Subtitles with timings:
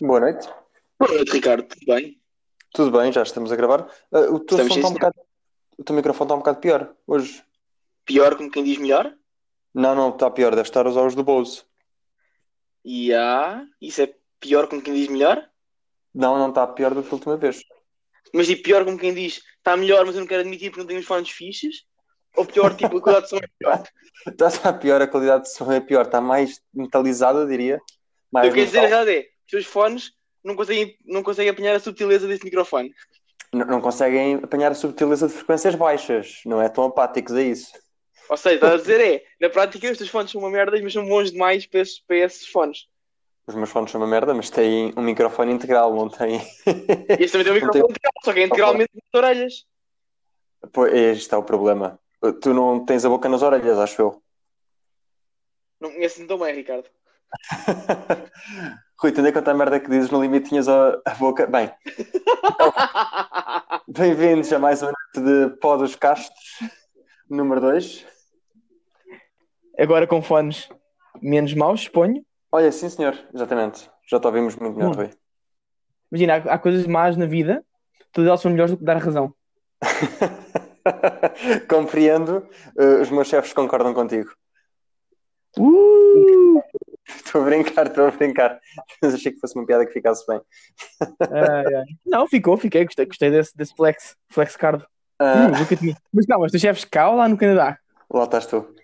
[0.00, 0.48] Boa noite.
[0.96, 1.66] Boa noite, Ricardo.
[1.66, 2.20] Tudo bem?
[2.72, 3.90] Tudo bem, já estamos a gravar.
[4.12, 5.16] Ah, o teu está um sim, bocado...
[5.76, 7.42] O teu microfone está um bocado pior hoje.
[8.04, 9.12] Pior como quem diz melhor?
[9.74, 10.54] Não, não, está pior.
[10.54, 11.62] Deve estar a usar os do Bose.
[12.84, 13.64] E há...
[13.80, 15.44] Isso é pior como quem diz melhor?
[16.14, 17.60] Não, não está pior do que a última vez.
[18.32, 20.86] Mas e pior como quem diz está melhor, mas eu não quero admitir porque não
[20.86, 21.84] tenho os fones fixes?
[22.36, 23.82] Ou pior, tipo, a qualidade de som é pior?
[24.28, 26.04] Está, está pior, a qualidade de som é pior.
[26.04, 27.80] Está mais metalizada, diria.
[28.30, 30.12] Mais Eu quero dizer, a realidade é, os teus fones
[30.44, 32.94] não conseguem, não conseguem apanhar a subtileza desse microfone.
[33.52, 36.40] Não, não conseguem apanhar a subtileza de frequências baixas.
[36.44, 37.72] Não é tão apáticos a isso.
[38.28, 40.92] Ou seja, estás a dizer é, na prática os teus fones são uma merda, mas
[40.92, 42.86] são bons demais para esses, para esses fones.
[43.46, 46.36] Os meus fones são uma merda, mas têm um microfone integral, não têm.
[47.18, 49.66] Este também tem um Não tem- microfone integral, só que é integralmente nas orelhas.
[50.72, 51.98] Pois, este é o problema.
[52.42, 54.22] Tu não tens a boca nas orelhas, acho eu.
[55.80, 56.90] Não conheço tão bem, Ricardo.
[59.00, 61.46] Rui, tendo em conta a merda que dizes, no limite tinhas a, a boca.
[61.46, 61.70] Bem,
[63.86, 66.58] bem-vindos a mais uma noite de Pó dos Castos,
[67.30, 68.04] número 2.
[69.78, 70.68] Agora com fones
[71.22, 72.24] menos maus, suponho.
[72.50, 73.88] Olha, sim senhor, exatamente.
[74.10, 74.96] Já te ouvimos muito melhor, Hum.
[74.96, 75.10] Rui.
[76.10, 77.64] Imagina, há, há coisas más na vida,
[78.12, 79.32] todas elas são melhores do que dar razão.
[81.68, 84.30] Compreendo, eh, os meus chefes concordam contigo.
[85.56, 86.60] Uh!
[87.16, 88.60] Estou a brincar, estou a brincar.
[89.02, 90.40] Mas achei que fosse uma piada que ficasse bem.
[92.06, 94.84] Não, ficou, fiquei, gostei, gostei desse, desse flex, flex card.
[95.18, 95.96] Ah, Hum, nunca tinha.
[96.12, 97.76] Mas calma, os teus chefes cá ou lá no Canadá?
[98.10, 98.74] lá estás tu.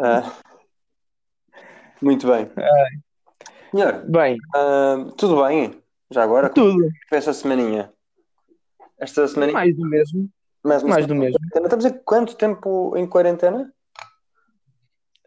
[0.00, 0.32] Ah,
[2.02, 2.50] muito bem.
[3.70, 5.80] Senhor, Bem, ah, tudo bem?
[6.10, 6.48] Já agora?
[6.50, 6.88] tudo.
[7.08, 7.92] Foi esta semaninha?
[8.98, 9.54] Esta semaninha?
[9.54, 10.28] Mais do mesmo.
[10.64, 11.38] Mais, Mais do mesmo.
[11.54, 13.72] Estamos há quanto tempo em quarentena?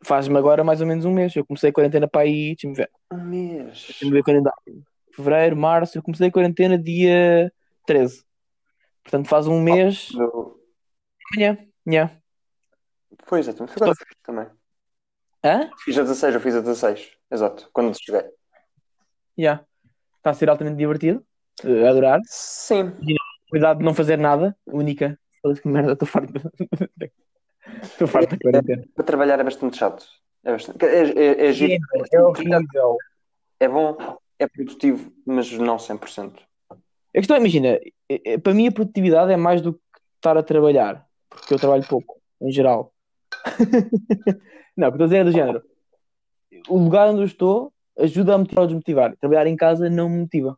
[0.04, 1.36] Faz-me agora mais ou menos um mês.
[1.36, 2.90] Eu comecei a quarentena para aí, deixa-me ver.
[3.12, 3.86] Um mês.
[3.88, 4.24] Deixa-me ver.
[5.14, 5.98] Fevereiro, março.
[5.98, 7.52] Eu comecei a quarentena dia
[7.86, 8.24] 13.
[9.04, 10.10] Portanto, faz um mês.
[10.14, 10.60] Eu-
[11.36, 11.58] Amanhã.
[11.86, 12.22] Amanhã.
[13.26, 13.74] Foi exatamente.
[13.78, 14.48] Foi fiz também.
[15.44, 15.70] Hã?
[15.84, 17.12] Fiz a 16, eu fiz a 16.
[17.30, 18.24] Exato, quando cheguei.
[19.38, 19.66] Já.
[20.18, 21.26] Está a ser altamente divertido.
[21.64, 22.20] A adorar.
[22.26, 22.94] Sim.
[23.50, 24.56] Cuidado de não fazer nada.
[24.66, 25.20] Única.
[25.62, 26.34] Que merda, estou farto.
[27.84, 28.84] Estou farto da quarentena.
[28.96, 30.06] Para trabalhar é bastante chato.
[30.44, 30.86] É, bastante...
[30.86, 31.84] é, é, é, giro.
[32.12, 32.98] É horrível.
[33.60, 33.98] É bom,
[34.40, 36.34] é produtivo, mas não 100%.
[36.70, 36.76] A
[37.14, 37.80] questão é, imagina,
[38.10, 39.80] é- é- para mim a produtividade é mais do que
[40.16, 42.94] estar a trabalhar, porque eu trabalho pouco, em geral.
[44.76, 45.64] Não, o que estou a dizer é do género.
[46.68, 49.16] O lugar onde eu estou ajuda a motivar ou desmotivar.
[49.18, 50.58] Trabalhar em casa não me motiva.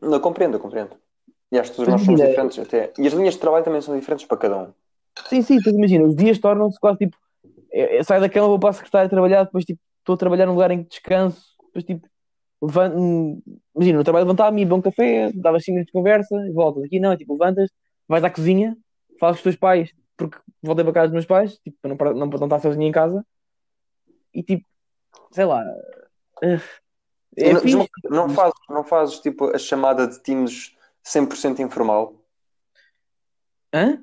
[0.00, 0.96] Não, compreendo, eu compreendo.
[1.50, 2.92] E acho que todos nós somos diferentes até.
[2.98, 4.72] E as linhas de trabalho também são diferentes para cada um.
[5.26, 7.16] Sim, sim, tu imagina, os dias tornam-se quase tipo.
[7.70, 10.46] Eu, eu saio da cama, vou para a secretária trabalhar, depois tipo, estou a trabalhar
[10.46, 12.08] num lugar em que descanso, depois tipo,
[12.62, 13.42] levanto,
[13.74, 16.84] imagina, no trabalho levantar-me, beber um café, dava 5 minutos de conversa e voltas.
[16.84, 17.70] Aqui não, é tipo, levantas,
[18.08, 18.76] vais à cozinha,
[19.20, 21.96] falas com os teus pais, porque voltei para casa dos meus pais, tipo, para não,
[21.96, 23.24] para não, para não estar sozinho em casa,
[24.34, 24.66] e tipo,
[25.30, 25.64] sei lá.
[26.42, 27.88] É não, fixe.
[28.04, 32.14] não fazes, não fazes tipo a chamada de Teams 100% informal.
[33.72, 34.02] Hã?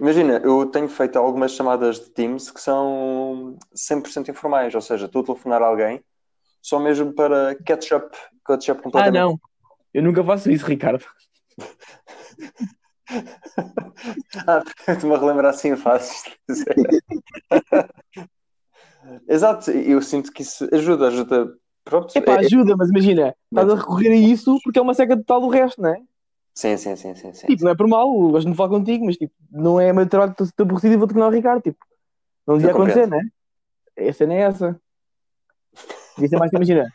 [0.00, 5.22] Imagina, eu tenho feito algumas chamadas de Teams que são 100% informais, ou seja, estou
[5.22, 6.02] a telefonar a alguém
[6.60, 9.20] só mesmo para catch up, catch up Ah, completamente.
[9.20, 9.38] não.
[9.92, 11.04] Eu nunca faço isso, Ricardo.
[14.48, 16.32] ah, estou-me a relembrar assim fácil.
[19.28, 21.54] Exato, eu sinto que isso ajuda, ajuda.
[21.84, 24.94] Pronto, Epá, é- é- ajuda, mas imagina, estás a recorrer a isso porque é uma
[24.94, 26.00] seca total do resto, não é?
[26.54, 27.46] Sim, sim, sim, sim, sim.
[27.48, 30.34] Tipo, não é por mal, gosto de falar contigo, mas tipo, não é meu trabalho,
[30.40, 31.84] estou aborrecido e vou tornar o Ricardo, tipo,
[32.46, 33.28] não devia acontecer, né?
[33.98, 34.80] A cena é essa.
[36.16, 36.92] Devia ser mais que imagina,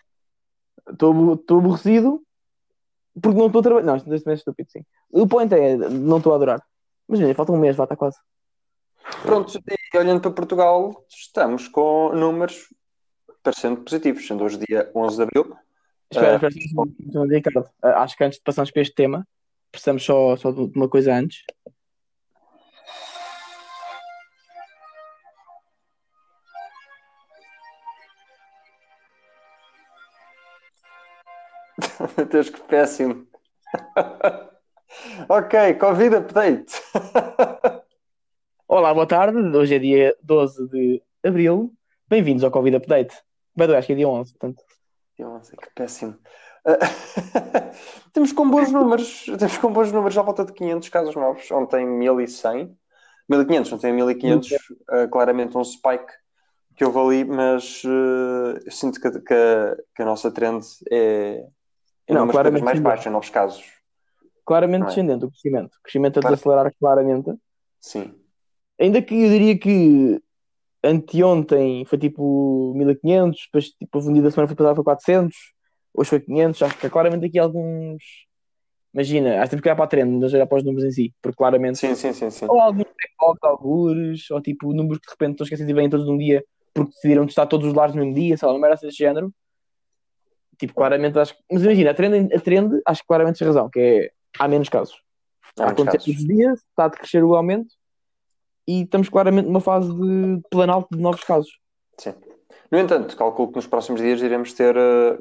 [0.89, 2.21] estou aborrecido
[3.21, 3.85] porque não estou a trabalhar.
[3.85, 4.85] Não, isto é estúpido, sim.
[5.11, 6.63] O point é, não estou a adorar.
[7.07, 8.17] Mas imagina, falta um mês, vá, está quase.
[9.23, 9.59] Pronto,
[9.93, 12.67] e olhando para Portugal, estamos com números
[13.41, 15.55] parecendo positivos, sendo hoje dia 11 de Abril.
[16.11, 16.47] Espera, Ah.
[16.47, 17.69] espera, um Ricardo.
[17.81, 19.27] Ah, Acho que antes de passarmos para este tema,
[19.71, 21.43] precisamos só, só de uma coisa antes.
[32.17, 33.27] Meu Deus, que péssimo.
[35.29, 36.73] ok, Covid update.
[38.67, 39.37] Olá, boa tarde.
[39.37, 41.73] Hoje é dia 12 de Abril.
[42.07, 43.15] Bem-vindos ao Covid Update.
[43.55, 44.63] Way, acho que é dia 11, portanto.
[45.17, 46.17] Nossa, que péssimo.
[46.69, 47.71] Ah,
[48.13, 51.49] temos com bons números, temos com bons números à volta de 500 casos novos.
[51.51, 52.77] Ontem 1100,
[53.27, 54.57] 1500, ontem 1500,
[54.89, 56.11] ah, claramente um spike
[56.75, 61.45] que houve ali, mas eh, eu sinto que, que a, que a nossa trend é,
[62.07, 62.83] é Não, claramente mais sim.
[62.83, 63.65] baixas, novos casos.
[64.45, 64.85] Claramente é?
[64.85, 65.75] descendente o crescimento.
[65.75, 66.35] O crescimento a Claro.
[66.37, 67.33] desacelerar claramente.
[67.81, 68.15] Sim.
[68.79, 70.21] Ainda que eu diria que
[70.81, 75.35] anteontem foi tipo 1500, depois tipo, um dia da semana foi passada foi 400,
[75.93, 76.61] hoje foi 500.
[76.61, 78.03] Acho que há claramente aqui alguns.
[78.93, 81.37] Imagina, acho que olhar para a trend, não olhar para os números em si, porque
[81.37, 81.77] claramente.
[81.77, 82.45] Sim, sim, sim, sim.
[82.49, 86.07] Ou alguns backlogs, alguns, ou tipo números que de repente estão esquecidos e vêm todos
[86.07, 86.43] num dia
[86.73, 89.33] porque decidiram testar todos os lares no mesmo dia, sei lá, não era desse género.
[90.57, 91.41] Tipo, claramente acho que.
[91.51, 94.69] Mas imagina, a trend, a trend acho que claramente tens razão, que é há menos
[94.69, 95.01] casos.
[95.57, 96.05] Há muitos acontecer casos.
[96.05, 97.73] todos os dias, está a crescer o aumento
[98.67, 101.51] e estamos claramente numa fase de planalto de novos casos.
[101.97, 102.13] Sim.
[102.71, 105.17] No entanto, calculo que nos próximos dias iremos ter eh,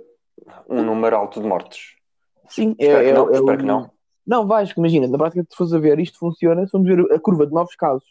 [0.68, 1.94] um número alto de mortes.
[2.48, 3.90] Sim, é, Espero que é- não, é espero o- que não.
[4.26, 7.18] Não, vais, imagina, na prática, se fores a ver, isto funciona, se formos ver a
[7.18, 8.04] curva de novos casos,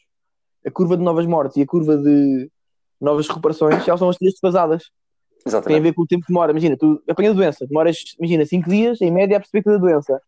[0.66, 2.50] a curva de novas mortes e a curva de
[3.00, 4.84] novas recuperações, elas são as três desfasadas.
[4.84, 4.90] Tem
[5.44, 5.84] a Exatamente.
[5.84, 6.52] ver com o tempo que demora.
[6.52, 9.76] Imagina, tu apanhas a doença, demoras, imagina, 5 dias em média a perceber que tens
[9.76, 10.22] a doença.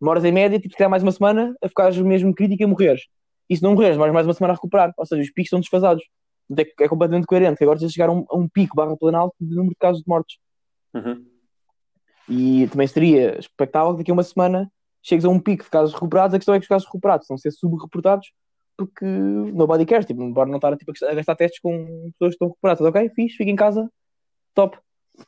[0.00, 2.68] Demoras em média, tipo, se calhar mais uma semana a ficares mesmo crítico e a
[2.68, 3.02] morreres.
[3.48, 4.92] E se não morreres, demoras mais uma semana a recuperar.
[4.96, 6.02] Ou seja, os picos são desfasados.
[6.58, 7.58] É, é completamente coerente.
[7.58, 9.78] que Agora tens de chegar a um, a um pico barra planalto de número de
[9.78, 10.38] casos de mortes.
[10.94, 11.24] Uhum.
[12.28, 14.70] E também seria expectável que daqui a uma semana
[15.02, 16.34] chegues a um pico de casos recuperados.
[16.34, 18.32] A questão é que os casos recuperados estão a ser subreportados
[18.76, 20.06] porque nobody cares.
[20.06, 22.86] Tipo, embora não estar tipo, a gastar testes com pessoas que estão recuperadas.
[22.86, 23.90] Ok, fixe, fica em casa,
[24.54, 24.78] top.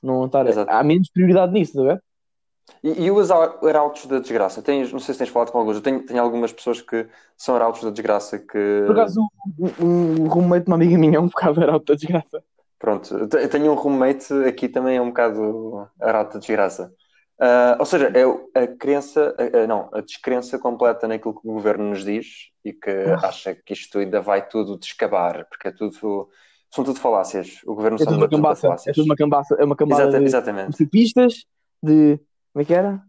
[0.03, 0.47] Não estar...
[0.47, 0.71] Exato.
[0.71, 2.03] Há menos prioridade nisso, a ver?
[2.83, 4.61] E, e os ar- arautos da desgraça?
[4.61, 5.77] Tens, não sei se tens falado com alguns.
[5.77, 7.07] Eu tenho, tenho algumas pessoas que
[7.37, 8.85] são arautos da desgraça que.
[8.87, 9.21] Por acaso,
[9.81, 12.43] um, um roommate de uma amiga minha é um bocado era alta desgraça.
[12.79, 16.93] Pronto, eu te- eu tenho um roommate aqui também é um bocado arauto da desgraça.
[17.41, 21.53] Ah, ou seja, é a crença, a- a- não, a descrença completa naquilo que o
[21.53, 22.91] governo nos diz e que
[23.23, 26.29] acha que isto ainda vai tudo descabar, porque é tudo,
[26.71, 27.61] são tudo falácias.
[27.67, 28.67] O governo É tudo uma a cambaça.
[28.67, 28.97] É falácias.
[28.97, 29.55] tudo uma cambaça.
[29.59, 30.87] É uma cambada Exata- de exatamente.
[30.87, 31.45] pistas,
[31.83, 32.19] de.
[32.53, 33.03] Como é que era?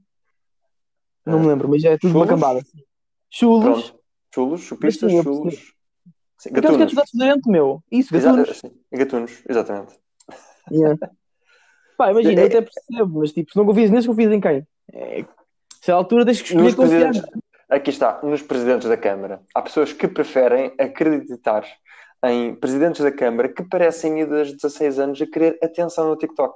[1.26, 2.30] Não me lembro, mas é tudo uma chulos?
[2.30, 2.62] cambada.
[3.30, 3.64] Chulos.
[3.92, 4.00] Pronto.
[4.34, 5.74] Chulos, chupistas, chulos.
[6.38, 6.90] Sim, gatunos.
[6.90, 7.84] tudo acidente, meu.
[7.92, 8.58] Isso, gatunos.
[8.58, 9.94] sim, gatunos, exatamente.
[10.72, 10.98] Yeah.
[11.98, 14.68] Pá, imagina, É- eu até percebo, mas tipo, se não confias neles, confias em quem?
[14.94, 15.26] É...
[15.82, 17.12] Se à altura tens que escolher confiar.
[17.70, 19.42] aqui está, nos presidentes da Câmara.
[19.56, 21.66] Há pessoas que preferem acreditar
[22.26, 26.54] em presidentes da Câmara que parecem miúdas de 16 anos a querer atenção no TikTok.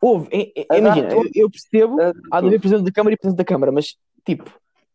[0.00, 3.14] Houve, é- é- A imagina, eu, eu percebo, A há de haver presidente da Câmara
[3.14, 4.50] e presidente da Câmara, mas tipo,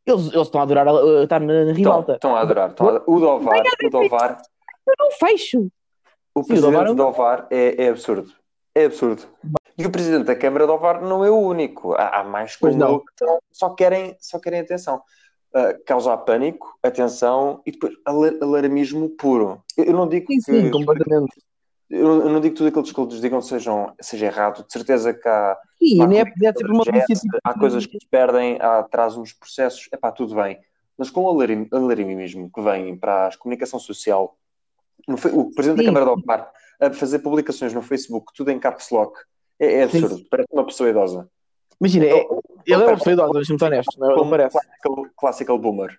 [0.05, 2.13] eles, eles estão a adorar uh, estar na, na Estão, ribalta.
[2.13, 2.69] estão a adorar.
[2.71, 3.03] Estão a.
[3.05, 4.41] O Dovar, o Dovar,
[4.87, 5.67] Eu não fecho.
[6.35, 8.31] o Sim, o Dovar presidente é do Dovar é, é absurdo.
[8.75, 9.23] É absurdo.
[9.77, 11.93] E o presidente da Câmara do Ovar não é o único.
[11.93, 12.99] Há, há mais como não.
[12.99, 13.05] que
[13.51, 15.01] só querem, só querem atenção.
[15.53, 19.63] Ah, causar pânico, atenção e depois alar- alarmismo puro.
[19.75, 21.33] Eu, eu não digo Sim, sim, que completamente.
[21.89, 24.65] Eu, não digo tudo aquilo que eles digam sejam, seja errado.
[24.65, 26.83] De certeza que há, Sim, há nem é, coisas é uma
[27.43, 29.89] há coisas que se perdem, há atraso nos processos.
[29.91, 30.59] É pá, tudo bem.
[30.97, 34.37] Mas com o alarmismo que vem para a comunicação social,
[35.07, 35.85] o presidente Sim.
[35.85, 39.17] da Câmara de Opar a fazer publicações no Facebook, tudo em caps lock,
[39.59, 39.97] é, é Sim.
[39.99, 40.25] absurdo.
[40.29, 41.29] Parece uma pessoa idosa.
[41.79, 42.27] Imagina, é-
[42.65, 44.51] ele é uma pessoa idosa, deixa-me ser honesto, não, não Como parece.
[44.51, 45.97] classical, classical boomer.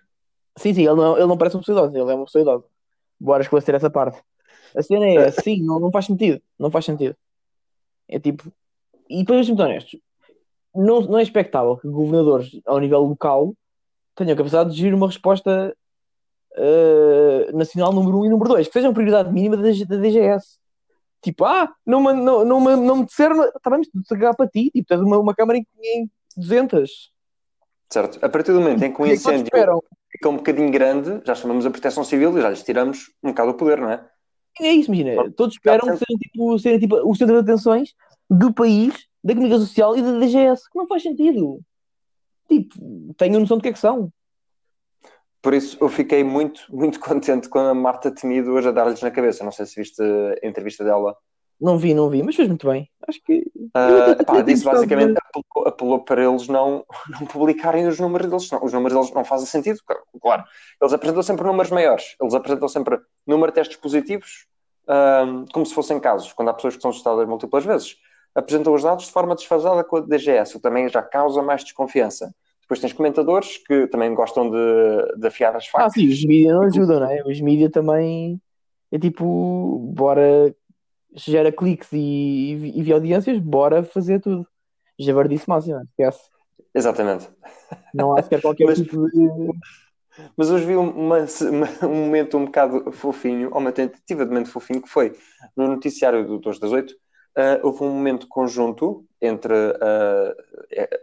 [0.57, 2.65] Sim, sim, ele não, ele não parece uma pessoa idosa, ele é uma pessoa idosa.
[3.19, 4.21] Bora esclarecer essa parte.
[4.75, 6.41] A cena é assim, não, não faz sentido.
[6.57, 7.15] Não faz sentido.
[8.07, 8.51] É tipo.
[9.09, 9.97] E depois, deixa-me ser honesto,
[10.73, 13.53] não, não é expectável que governadores ao nível local
[14.15, 15.75] tenham capacidade de gerir uma resposta
[16.55, 20.59] eh, nacional número 1 um e número 2, que sejam prioridade mínima da, da DGS.
[21.21, 24.47] Tipo, ah, não me, não, não me, não me disseram, está bem, mas agarrar para
[24.47, 27.11] ti, tipo, tens uma, uma câmara em, em 200.
[27.89, 28.25] Certo?
[28.25, 29.49] A partir do momento em que um é incêndio
[30.11, 33.51] fica um bocadinho grande, já chamamos a proteção civil e já lhes tiramos um bocado
[33.51, 34.05] o poder, não é?
[34.61, 35.31] É isso, imagina.
[35.31, 37.93] Todos esperam que sejam tipo, serem tipo, o centro de atenções
[38.29, 41.59] do país, da comunicação social e da DGS, que não faz sentido.
[42.47, 44.11] Tipo, tenho noção do que é que são.
[45.41, 49.09] Por isso eu fiquei muito, muito contente com a Marta Temido hoje a dar-lhes na
[49.09, 49.43] cabeça.
[49.43, 51.15] Não sei se viste a entrevista dela.
[51.59, 52.89] Não vi, não vi, mas fez muito bem.
[53.07, 53.43] Acho que.
[53.71, 58.49] Até- pá, disse basicamente, apelou, apelou para eles não, não publicarem os números deles.
[58.49, 59.79] Não, os números deles não fazem sentido,
[60.19, 60.43] claro.
[60.81, 62.15] Eles apresentam sempre números maiores.
[62.19, 64.47] Eles apresentam sempre número de testes positivos,
[64.91, 67.95] ah, como se fossem casos, quando há pessoas que são testadas múltiplas vezes.
[68.35, 71.63] Apresentam os dados de forma desfasada com a DGS, o que também já causa mais
[71.63, 72.33] desconfiança.
[72.61, 75.93] Depois tens comentadores que também gostam de, de afiar as Ah, facas.
[75.93, 77.21] sim, os mídias não ajudam, não é?
[77.25, 78.39] Os mídias também.
[78.91, 80.53] É tipo, bora.
[81.13, 81.97] Gera cliques e,
[82.73, 84.47] e, e audiências, bora fazer tudo.
[84.97, 86.21] Javardice máxima, esquece.
[86.73, 87.29] Exatamente.
[87.93, 89.49] Não há sequer qualquer Mas- tipo de.
[90.35, 94.49] Mas hoje vi uma, uma, um momento um bocado fofinho, ou uma tentativa de momento
[94.49, 95.13] fofinho, que foi
[95.55, 96.95] no noticiário do 2 das 8, uh,
[97.63, 100.35] houve um momento conjunto entre uh,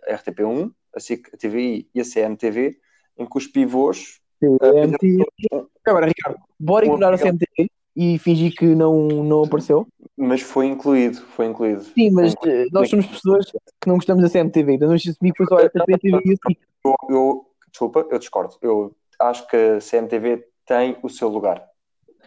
[0.08, 2.76] a RTP1, a SIC, a TVI e a CMTV,
[3.18, 4.20] em que os pivôs.
[4.42, 9.86] Uh, Agora, Ricardo, bora ignorar a CMTV e fingir que não, não apareceu.
[10.16, 11.82] Mas foi incluído, foi incluído.
[11.82, 12.34] Sim, mas
[12.72, 15.66] nós somos pessoas que não gostamos da CMTV, então não assumi que foi só a
[15.66, 16.58] RTP e a SIC.
[16.84, 17.47] Eu, eu,
[17.78, 18.56] desculpa, eu discordo.
[18.60, 21.64] Eu acho que a CMTV tem o seu lugar.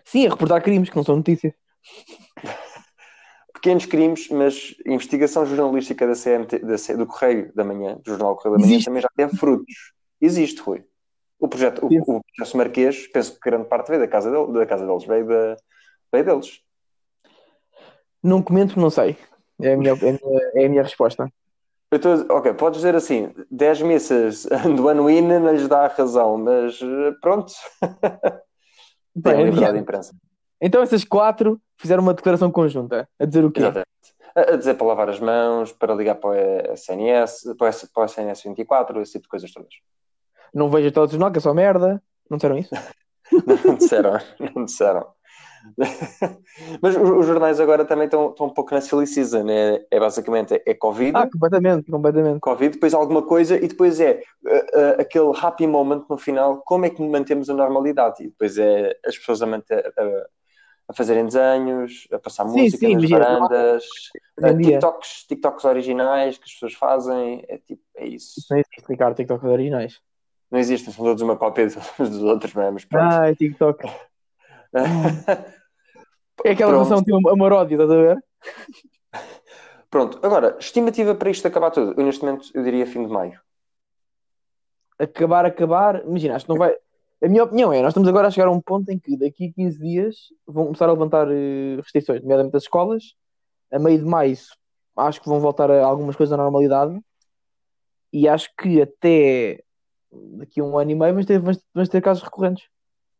[0.06, 1.54] Sim, a reportar crimes, que não são notícias.
[3.54, 8.58] Pequenos crimes, mas investigação jornalística da CMT, da, do Correio da Manhã, do Jornal Correio
[8.58, 8.86] da Manhã, Existe.
[8.86, 9.76] também já teve frutos.
[10.20, 10.84] Existe, Rui.
[11.40, 14.66] O projeto, o, o processo Marquês, penso que grande parte veio da casa, dele, da
[14.66, 15.58] casa deles, veio, da,
[16.12, 16.62] veio deles.
[18.24, 19.16] Não comento, não sei.
[19.62, 21.32] É a minha, é a minha, é a minha resposta.
[22.00, 26.38] Tô, ok, podes dizer assim, 10 missas do ano IN não lhes dá a razão,
[26.38, 27.52] mas eh, pronto.
[29.22, 30.16] Tem liberdade de imprensa.
[30.62, 33.60] Então essas quatro fizeram uma declaração conjunta, a dizer o quê?
[33.60, 33.90] Exatamente.
[34.34, 38.06] A, dizer para lavar as mãos, para ligar para o SNS, para o, para o
[38.06, 39.74] SNS 24, esse tipo de coisas todas.
[40.54, 42.02] Não vejo todos que é só merda.
[42.30, 42.74] Não disseram isso?
[43.66, 44.18] não disseram,
[44.56, 45.08] não disseram.
[46.82, 49.50] Mas os, jornais agora também estão, estão um pouco na silly season.
[49.50, 51.14] É, é basicamente é Covid.
[51.16, 52.40] Ah, completamente, completamente.
[52.40, 56.62] Covid, depois alguma coisa e depois é uh, uh, aquele happy moment no final.
[56.66, 58.24] Como é que mantemos a normalidade?
[58.24, 60.28] E depois é as pessoas a, manter, a,
[60.90, 63.84] a fazerem desenhos, a passar sim, música sim, nas varandas,
[64.40, 67.44] uh, TikToks, TikToks originais que as pessoas fazem.
[67.48, 68.40] É tipo, é isso.
[68.40, 70.00] Isso não existe, Ricardo, TikToks originais.
[70.52, 73.14] Não existem, são todos uma cópia dos outros, mas pronto.
[73.14, 73.88] Ah, é TikTok.
[76.46, 78.24] é aquela relação de amor-ódio, estás a ver?
[79.90, 82.00] Pronto, agora, estimativa para isto acabar tudo.
[82.00, 83.40] Eu, neste momento, eu diria fim de maio.
[84.98, 86.74] Acabar, acabar, imagina, acho que não vai.
[87.22, 89.50] A minha opinião é, nós estamos agora a chegar a um ponto em que daqui
[89.50, 90.16] a 15 dias
[90.48, 93.16] vão começar a levantar uh, restrições, nomeadamente das escolas.
[93.72, 94.36] A meio de maio
[94.96, 97.00] acho que vão voltar a algumas coisas à normalidade.
[98.14, 99.64] E acho que até
[100.12, 102.66] daqui a um ano e meio vamos ter, vamos ter casos recorrentes.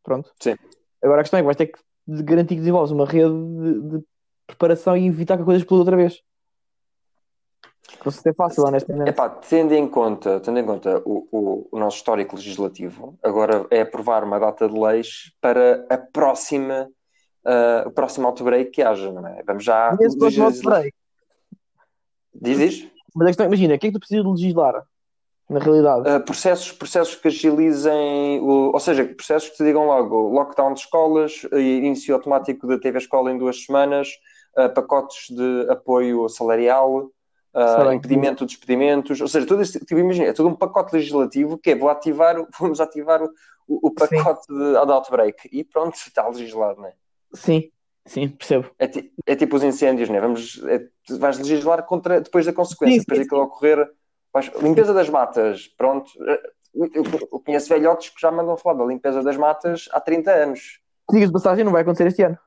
[0.04, 0.32] Pronto.
[0.40, 0.56] Sim.
[1.04, 1.80] Agora a questão é que vais ter que
[2.24, 4.06] garantir que desenvolves uma rede de, de
[4.48, 6.22] preparação e evitar que a coisa exploda outra vez.
[8.04, 9.10] Não se é fácil, honestamente.
[9.10, 13.82] Epá, tendo em conta, tendo em conta o, o, o, nosso histórico legislativo, agora é
[13.82, 16.90] aprovar uma data de leis para a próxima,
[17.46, 19.44] uh, o próximo outbreak que haja, não é?
[19.44, 19.96] Vamos já.
[20.20, 20.84] Legislar...
[22.34, 22.92] Diz, diz?
[23.14, 24.84] Mas questão, imagina, o que é que tu precisas de legislar?
[25.52, 26.10] Na realidade.
[26.10, 31.44] Uh, processos, processos que agilizem, ou seja, processos que te digam logo lockdown de escolas,
[31.52, 34.08] início automático da TV Escola em duas semanas,
[34.58, 37.12] uh, pacotes de apoio salarial,
[37.54, 41.58] uh, impedimento de despedimentos, ou seja, todo esse, tipo, imagina, é todo um pacote legislativo
[41.58, 43.30] que é, vou ativar, vamos ativar o,
[43.68, 46.94] o pacote de, de outbreak e pronto, está legislado, não é?
[47.34, 47.70] Sim,
[48.06, 48.70] sim, percebo.
[48.80, 48.90] É,
[49.26, 50.22] é tipo os incêndios, não é?
[50.22, 53.92] Vamos, é, vais legislar contra, depois da consequência, sim, depois sim, daquilo ocorrer
[54.62, 56.12] limpeza das matas, pronto.
[56.74, 60.80] Eu conheço velhotes que já mandam falar da limpeza das matas há 30 anos.
[61.12, 62.38] Diga de passagem, não vai acontecer este ano.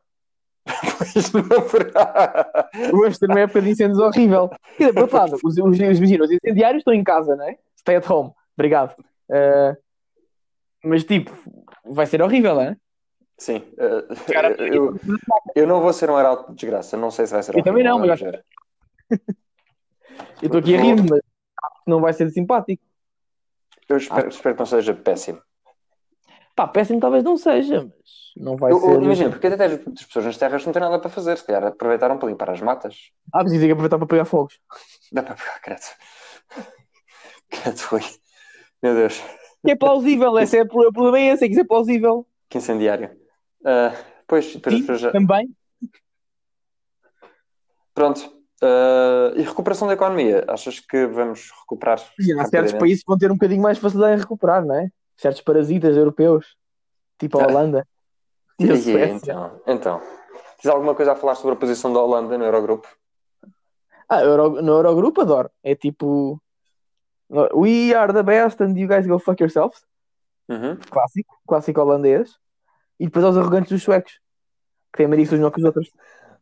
[0.65, 2.71] pois não haverá.
[2.91, 4.51] Vamos ter uma época de incêndios horrível.
[4.79, 7.59] E por outro lado, os, os, os, os incendiários estão em casa, não é?
[7.79, 8.33] Stay at home.
[8.57, 8.95] Obrigado.
[9.29, 9.77] Uh,
[10.83, 11.33] mas tipo,
[11.85, 12.77] vai ser horrível, não é?
[13.37, 13.63] Sim.
[13.75, 14.99] Uh, eu,
[15.55, 16.97] eu, não vou ser um arauto de desgraça.
[16.97, 17.73] Não sei se vai ser eu horrível.
[17.77, 18.21] Eu também não, mas.
[20.41, 21.21] eu estou aqui a rir, mas
[21.87, 22.83] não vai ser simpático.
[23.89, 24.29] Eu espero, ah.
[24.29, 25.41] espero que não seja péssimo.
[26.55, 29.03] Pá, péssimo talvez não seja, mas não vai eu, ser.
[29.03, 32.17] Imagina, porque até as pessoas nas terras não têm nada para fazer, se calhar aproveitaram
[32.17, 33.11] para limpar as matas.
[33.33, 34.61] Ah, mas que aproveitar para pegar fogos.
[35.11, 35.81] Dá para pegar, credo.
[37.51, 38.01] Credo, foi.
[38.83, 39.21] Meu Deus.
[39.65, 42.27] Que é plausível, esse é o problema é esse, é que isso é plausível.
[42.49, 43.11] Que incendiário.
[43.63, 45.11] Uh, pois, Sim, já...
[45.11, 45.51] também.
[47.95, 52.01] Pronto, Uh, e recuperação da economia, achas que vamos recuperar?
[52.19, 54.89] E há certos países que vão ter um bocadinho mais facilidade em recuperar, não é?
[55.19, 56.57] Certos parasitas europeus,
[57.19, 57.87] tipo a Holanda.
[58.59, 60.01] E a então, então,
[60.63, 62.89] tens alguma coisa a falar sobre a posição da Holanda no Eurogrupo?
[64.09, 65.51] Ah, Euro, no Eurogrupo adoro.
[65.63, 66.41] É tipo
[67.29, 69.85] We are the best and you guys go fuck yourselves.
[70.49, 70.77] Uhum.
[70.89, 72.39] Clássico, clássico holandês.
[72.99, 74.21] E depois aos arrogantes dos suecos,
[74.93, 75.91] que têm maridos melhor que os outros.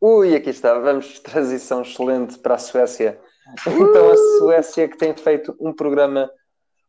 [0.05, 3.21] Ui, aqui está, vamos, transição excelente para a Suécia.
[3.69, 6.29] Então, a Suécia que tem feito um programa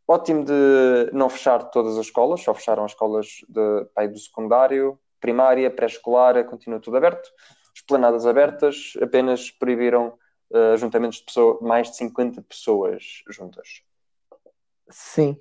[0.07, 4.99] ótimo de não fechar todas as escolas, só fecharam as escolas de, pai, do secundário,
[5.21, 7.29] primária, pré-escolar, continua tudo aberto.
[7.75, 10.17] Esplanadas abertas, apenas proibiram
[10.49, 13.83] uh, ajuntamentos de pessoas, mais de 50 pessoas juntas.
[14.89, 15.39] Sim,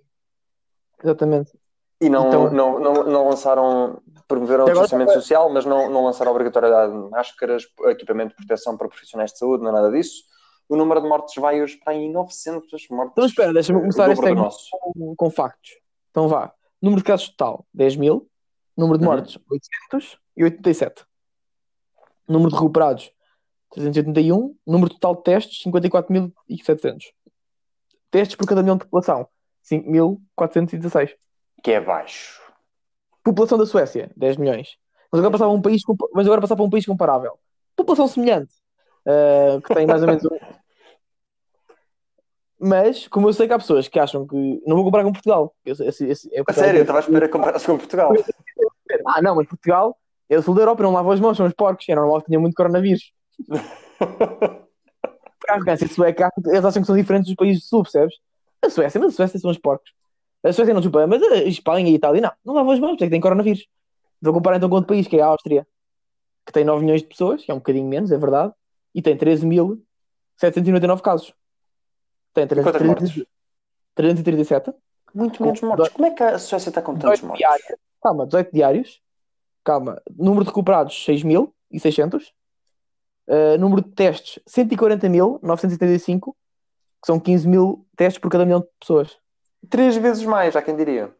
[1.03, 1.62] exatamente.
[2.03, 6.33] E não, Então- não, não, não lançaram, promoveram o distanciamento social, mas não, não lançaram
[6.33, 10.25] obrigatoriedade de máscaras, equipamento de proteção para profissionais de saúde, não é nada disso.
[10.69, 13.13] O número de mortes vai hoje para aí 900 mortes.
[13.13, 14.69] Então espera, deixa-me O começar este nosso.
[14.81, 15.71] com, com factos.
[16.11, 16.53] Então vá.
[16.81, 18.29] Número de casos total, 10 mil.
[18.77, 19.11] Número de Uhum.
[19.13, 21.05] mortes, 887.
[22.27, 23.13] Número de recuperados,
[23.71, 24.57] 381.
[24.67, 27.13] Número total de testes, 54.700.
[28.11, 29.29] Testes por cada milhão de população,
[29.63, 31.15] 5.416.
[31.63, 32.41] Que é baixo.
[33.23, 34.77] População da Suécia, 10 milhões.
[35.11, 37.39] Mas agora passava um país, mas agora passar para um país comparável.
[37.77, 38.53] População semelhante,
[39.07, 40.29] eh, que tem mais ou menos um.
[42.65, 45.53] Mas, como eu sei que há pessoas que acham que não vou comparar com Portugal.
[45.65, 48.15] Eu, sei- esse- esse- é que A sério, eu estava a esperar comparar-se com Portugal.
[49.05, 49.99] Ah, não, mas Portugal
[50.31, 51.89] é o sul da Europa, não lavam as mãos, são os porcos.
[51.89, 53.13] É normal que tenha muito coronavírus.
[55.49, 58.15] A arrogância sueca, eles acham que são diferentes dos países do sul, percebes?
[58.65, 59.91] A Suécia, mas a Suécia são os porcos.
[60.45, 63.05] A Suécia não desculpa, mas a Espanha e Itália, não, não lavam as mãos, porque
[63.05, 63.67] é que tem coronavírus.
[64.21, 65.67] Vou comparar então com outro país, que é a Áustria,
[66.45, 68.53] que tem 9 milhões de pessoas, que é um bocadinho menos, é verdade,
[68.95, 71.35] e tem 13.799 casos.
[72.35, 73.27] Tem E quantas 300 mortes?
[73.95, 74.73] 337.
[75.15, 75.89] Muito menos mortes.
[75.91, 77.39] Como é que a Suécia está com tantos 18 mortes?
[77.39, 77.81] diários.
[78.03, 79.03] Calma, 18 diários.
[79.65, 80.03] Calma.
[80.17, 82.33] Número de recuperados, 6.600.
[83.29, 86.35] Uh, número de testes, 140.975.
[87.01, 89.19] Que são 15 mil testes por cada milhão de pessoas.
[89.71, 91.15] Três vezes mais, há quem diria.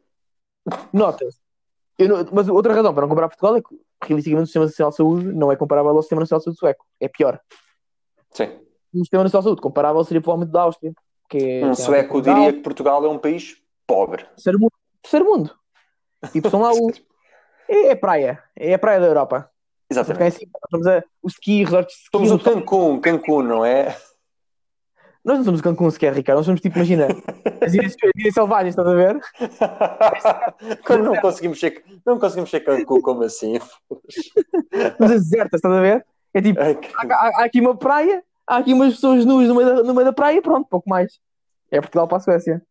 [0.93, 1.39] Nota-se.
[1.99, 3.69] Não- Mas outra razão para não comparar Portugal é que,
[4.05, 6.87] realisticamente, o Sistema Nacional de Saúde não é comparável ao Sistema Nacional de Saúde sueco.
[7.01, 7.41] É pior.
[8.31, 8.59] Sim.
[8.95, 10.93] O Sistema Nacional de Saúde comparável seria provavelmente da Áustria.
[11.29, 13.57] Que é, Um sueco Portugal, diria que Portugal é um país
[13.87, 14.25] pobre.
[14.35, 14.73] Terceiro mundo.
[15.03, 15.55] Terceiro mundo.
[16.33, 16.91] Tipo, são lá o.
[17.69, 18.43] É a praia.
[18.57, 19.51] É a praia da Europa.
[19.91, 20.39] Exatamente.
[20.39, 20.53] cima.
[20.63, 22.11] Nós somos a, o ski, resorts de ski.
[22.13, 23.97] Somos o Cancún, Cancún, não é?
[25.25, 26.39] Nós não somos o Cancún sequer, Ricardo.
[26.39, 27.07] Nós somos tipo, imagina,
[27.63, 29.21] as ilhas, as ilhas selvagens, estás a ver?
[30.85, 33.59] Quando não conseguimos ser, não conseguimos ser Cancún, como assim?
[34.99, 36.05] Mas as desertas, estás a ver?
[36.35, 39.55] É tipo, Ai, há, há- há aqui uma praia, há aqui umas pessoas nuas no
[39.55, 41.21] meio da, no meio da praia e pronto, pouco mais.
[41.71, 42.63] É Portugal para a Suécia.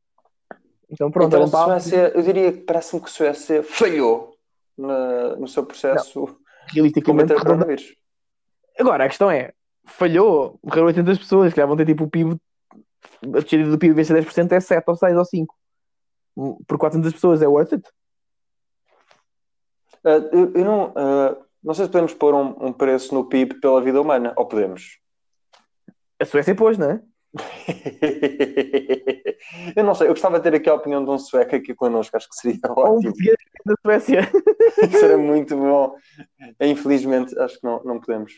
[0.90, 4.36] Então pronto, Então, olhem a Suécia, eu diria que parece-me que a Suécia falhou
[4.78, 6.26] na- no seu processo
[6.68, 7.04] de realisticamente.
[7.06, 7.96] combater o coronavírus.
[8.80, 9.54] Agora, a questão é,
[9.98, 12.38] falhou, morreram 800 pessoas, calhar vão ter tipo o PIB,
[13.24, 15.56] a descida do PIB em vez de ser 10% é 7 ou 6 ou 5.
[16.68, 17.88] Por 400 pessoas é worth it?
[20.04, 23.60] Ah, eu, eu não, ah, não sei se podemos pôr um, um preço no PIB
[23.60, 25.00] pela vida humana, ou podemos?
[26.20, 27.02] A Suécia pôs, não é?
[29.76, 32.18] eu não sei, eu gostava de ter aqui a opinião de um sueco aqui connosco,
[32.18, 33.14] acho que seria Ou um ótimo.
[33.14, 34.22] português da Suécia.
[34.92, 35.96] Isso era muito bom.
[36.60, 38.34] Infelizmente, acho que não, não podemos.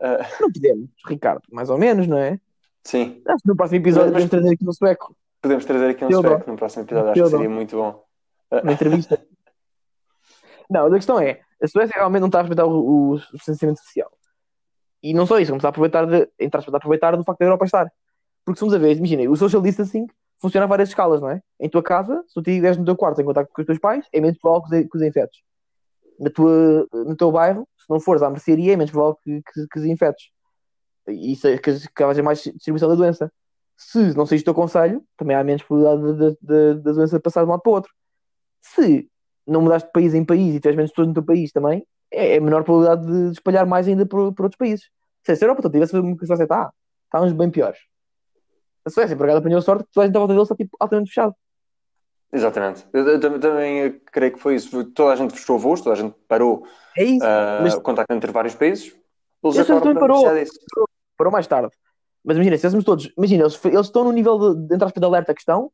[0.00, 2.40] Ah, Não podemos, Ricardo, mais ou menos, não é?
[2.84, 6.08] sim, Acho que no próximo episódio podemos trazer aqui um sueco, podemos trazer aqui um
[6.08, 6.30] Theodor.
[6.32, 8.04] sueco no próximo episódio, acho que seria muito bom.
[8.50, 9.20] uma entrevista.
[10.70, 14.10] Não, a questão é, a Suécia realmente não está a respeitar o, o distanciamento social.
[15.02, 17.64] E não só isso, está a aproveitar, de, está a aproveitar do facto da Europa
[17.64, 17.92] estar.
[18.44, 20.06] Porque se vamos a ver, imagina, o social distancing
[20.40, 21.42] funciona a várias escalas, não é?
[21.58, 24.06] Em tua casa, se tu estiveres no teu quarto em contato com os teus pais,
[24.12, 25.40] é menos provável que os, que os infectes.
[26.18, 29.66] Na tua, no teu bairro, se não fores à mercearia, é menos provável que, que,
[29.68, 30.26] que os infectes.
[31.08, 33.32] E isso é que, que haja mais distribuição da doença.
[33.76, 37.18] Se não seguires o teu conselho, também há menos probabilidade de- de- de- da doença
[37.18, 37.92] passar de um lado para o outro.
[38.60, 39.08] Se
[39.46, 42.36] não mudaste de país em país e tens menos pessoas no teu país também, é,
[42.36, 44.90] é menor probabilidade de espalhar mais ainda para, outros países.
[45.24, 46.72] Se a Europa toda tivesse uma Suécia está,
[47.06, 47.78] está uns bem piores.
[48.84, 51.08] A Suécia, por acaso, apanhou sorte que toda a gente volta dele está tipo, altamente
[51.08, 51.34] fechado.
[52.32, 52.86] Exatamente.
[52.92, 54.84] Eu, eu tam- também eh, creio que foi isso.
[54.92, 56.64] Toda a gente fechou voos, toda a gente parou
[56.96, 57.24] É isso.
[57.24, 58.94] ah, mas- o contacto entre vários países.
[59.42, 60.34] Eles Esse acabaram por parou.
[60.34, 60.58] disso.
[61.16, 61.70] Parou mais tarde.
[62.24, 65.00] Mas imagina, se estivéssemos todos, imagina, eles, eles estão no nível de, de entre aspas,
[65.00, 65.72] de alerta que estão,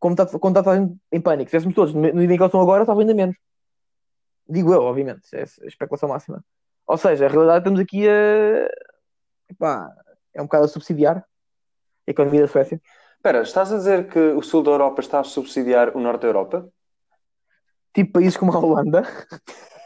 [0.00, 1.48] como está, como está toda a gente em pânico.
[1.50, 3.36] Se estivéssemos todos no nível em que eles estão agora, estava ainda menos.
[4.48, 5.22] Digo eu, obviamente.
[5.32, 6.44] É a especulação máxima.
[6.86, 8.68] Ou seja, a realidade estamos aqui a.
[9.50, 9.90] Epá,
[10.34, 12.80] é um bocado a subsidiar a economia da Suécia.
[13.28, 16.28] Espera, estás a dizer que o sul da Europa está a subsidiar o norte da
[16.28, 16.66] Europa?
[17.92, 19.02] Tipo países como a Holanda.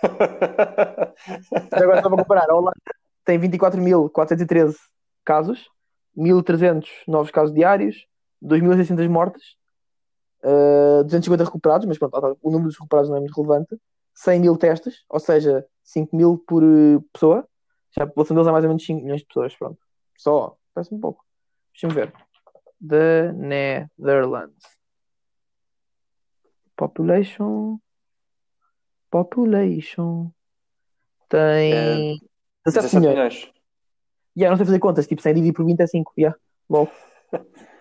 [1.73, 2.77] Agora só para comparar, a Holanda
[3.25, 4.77] tem 24.413
[5.25, 5.69] casos,
[6.17, 8.07] 1.300 novos casos diários,
[8.41, 9.43] 2.600 mortes,
[10.45, 13.77] uh, 250 recuperados, mas pronto, o número dos recuperados não é muito relevante,
[14.15, 17.45] 100 mil testes, ou seja, 5 mil por uh, pessoa,
[17.99, 19.79] já a população deles é mais ou menos 5 milhões de pessoas, pronto.
[20.17, 21.25] Só, parece um pouco.
[21.73, 22.13] Deixa-me ver.
[22.87, 24.65] The Netherlands.
[26.77, 27.79] Population.
[29.11, 30.33] Population.
[31.29, 32.19] Tem
[32.67, 33.15] 17 17 milhões.
[33.15, 33.53] milhões.
[34.37, 36.13] Yeah, não sei fazer contas, tipo 100 dividido por 20 é 5.
[36.19, 36.39] Yeah.
[36.69, 36.89] Lol.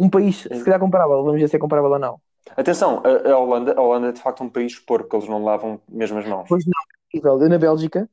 [0.00, 2.20] Um país, se calhar comparável, vamos ver se é comparável ou não.
[2.56, 5.80] Atenção, a, a Holanda, a Holanda é de facto um país porco, eles não lavam
[5.88, 6.48] mesmo as mãos.
[6.48, 7.40] Pois não.
[7.40, 8.08] Eu na Bélgica,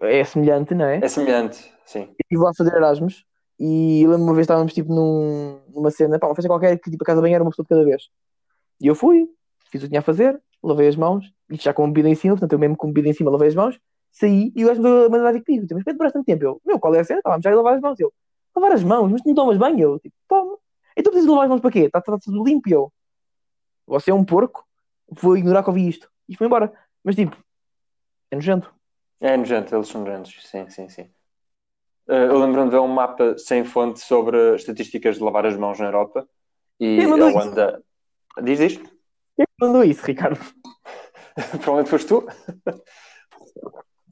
[0.00, 0.96] é semelhante, não é?
[0.96, 2.00] É semelhante, sim.
[2.00, 3.24] Eu estive lá a fazer Erasmus
[3.58, 7.02] e lembro uma vez estávamos tipo num, numa cena, pá, uma festa qualquer que tipo
[7.02, 8.08] a casa bem era uma pessoa de cada vez.
[8.80, 9.28] E eu fui,
[9.70, 12.34] fiz o que tinha a fazer, lavei as mãos, e já com bebida em cima,
[12.34, 13.78] portanto eu mesmo com bebida em cima lavei as mãos,
[14.12, 15.66] saí e o gajo me mandou a comigo.
[15.70, 16.44] Mas espera bastante tempo.
[16.44, 17.18] Eu, meu, qual é a cena?
[17.18, 18.00] Estávamos já a lavar as mãos.
[18.00, 18.12] Eu,
[18.54, 19.10] lavar as mãos?
[19.10, 19.80] Mas não tomas banho?
[19.80, 20.58] Eu, tipo, tomo.
[20.96, 21.80] Então precisas lavar as mãos para quê?
[21.80, 22.68] Está tá tudo limpo.
[22.68, 22.92] Eu,
[23.86, 24.64] você é um porco,
[25.08, 26.08] vou ignorar que ouvi isto.
[26.28, 26.72] E foi embora.
[27.02, 27.36] Mas tipo,
[28.30, 28.72] é nojento.
[29.20, 31.10] É nojento, eles são nojentos, sim, sim, sim.
[32.08, 35.78] Uh, eu lembro-me de ver um mapa sem fonte sobre estatísticas de lavar as mãos
[35.78, 36.26] na Europa
[36.80, 37.38] e a mandou isso?
[37.38, 37.82] Holanda.
[38.42, 38.84] Diz isto?
[39.36, 40.40] Quem é que mandou isso, Ricardo?
[41.62, 42.26] Provavelmente foste tu.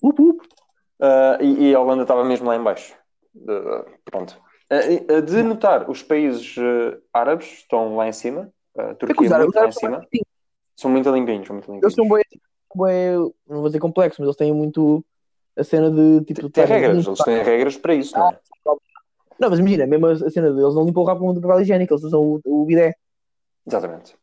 [0.03, 0.49] Up, up.
[1.01, 2.95] Uh, e, e a Holanda estava mesmo lá em baixo.
[3.35, 4.41] Uh, pronto.
[4.71, 6.55] Uh, de notar, os países
[7.13, 8.53] árabes estão lá em cima.
[8.77, 10.07] Uh, É Turquia árabes muito lá em cima.
[10.77, 11.83] São muito limpinhos, muito limpinhos.
[11.83, 12.25] Eles são bem,
[12.75, 15.05] bem, não vou dizer complexos, mas eles têm muito
[15.57, 16.49] a cena de tipo.
[16.51, 18.39] Tem regras, eles têm regras para isso, não é?
[19.39, 21.93] Não, mas imagina, mesmo a cena de eles não limpam o rabo com papel higiênico,
[21.93, 22.95] eles usam o, o bidé.
[23.67, 24.17] Exatamente.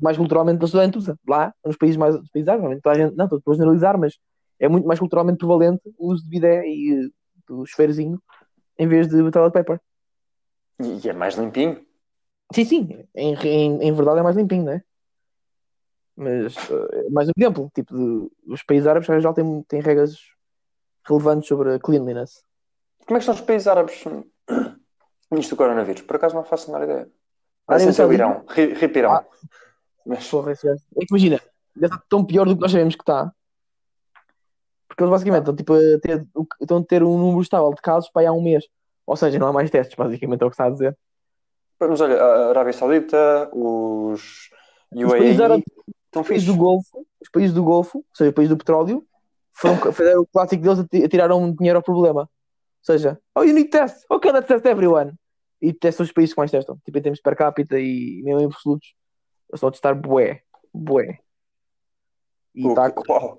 [0.00, 1.18] mais culturalmente toda a gente usa.
[1.28, 3.98] Lá, nos países mais nos países árabes, normalmente toda a gente, não estou a generalizar,
[3.98, 4.18] mas
[4.58, 7.08] é muito mais culturalmente prevalente o uso de bidé e eh,
[7.46, 8.20] do chuveirozinho
[8.78, 9.80] em vez de toilet paper.
[10.80, 11.84] E, e é mais limpinho.
[12.54, 14.82] Sim, sim, em, em, em verdade é mais limpinho, não é?
[16.16, 20.16] Mas, eh, mais um exemplo, tipo, de, os países árabes já têm, têm regras
[21.08, 22.44] relevantes sobre a cleanliness.
[23.06, 24.04] Como é que estão os países árabes
[25.30, 26.02] nisto do coronavírus?
[26.02, 27.08] Por acaso não faço a menor ideia.
[27.68, 28.12] Ah, Vai eu ser o.
[28.12, 28.44] Irão.
[28.48, 29.12] Ri- Rip Irão.
[29.12, 29.24] Ah.
[30.04, 30.52] Mas, Porra.
[30.52, 30.66] É que
[31.10, 31.40] imagina,
[31.74, 33.32] deve estar tão pior do que nós sabemos que está.
[34.88, 36.26] Porque eles basicamente estão, tipo, a ter,
[36.60, 38.64] estão a ter um número estável de casos para aí há um mês.
[39.06, 40.96] Ou seja, não há mais testes, basicamente é o que está a dizer.
[41.78, 44.48] mas olha, a Arábia Saudita, os
[44.92, 45.64] Os países UAE árabes,
[46.06, 49.04] estão os países do Golfo, os países do Golfo, ou seja, o país do petróleo,
[49.56, 52.22] foram, fizeram o clássico deles, ati- atiraram dinheiro ao problema.
[52.22, 52.28] Ou
[52.82, 55.12] seja, oh, you need test, ok, let's test everyone.
[55.60, 58.44] E testam os países que mais testam, tipo em termos per capita e mesmo em
[58.44, 58.88] absolutos,
[59.48, 60.42] eles estão a testar bué,
[60.72, 61.18] bué.
[62.54, 62.92] E está.
[63.08, 63.36] Oh,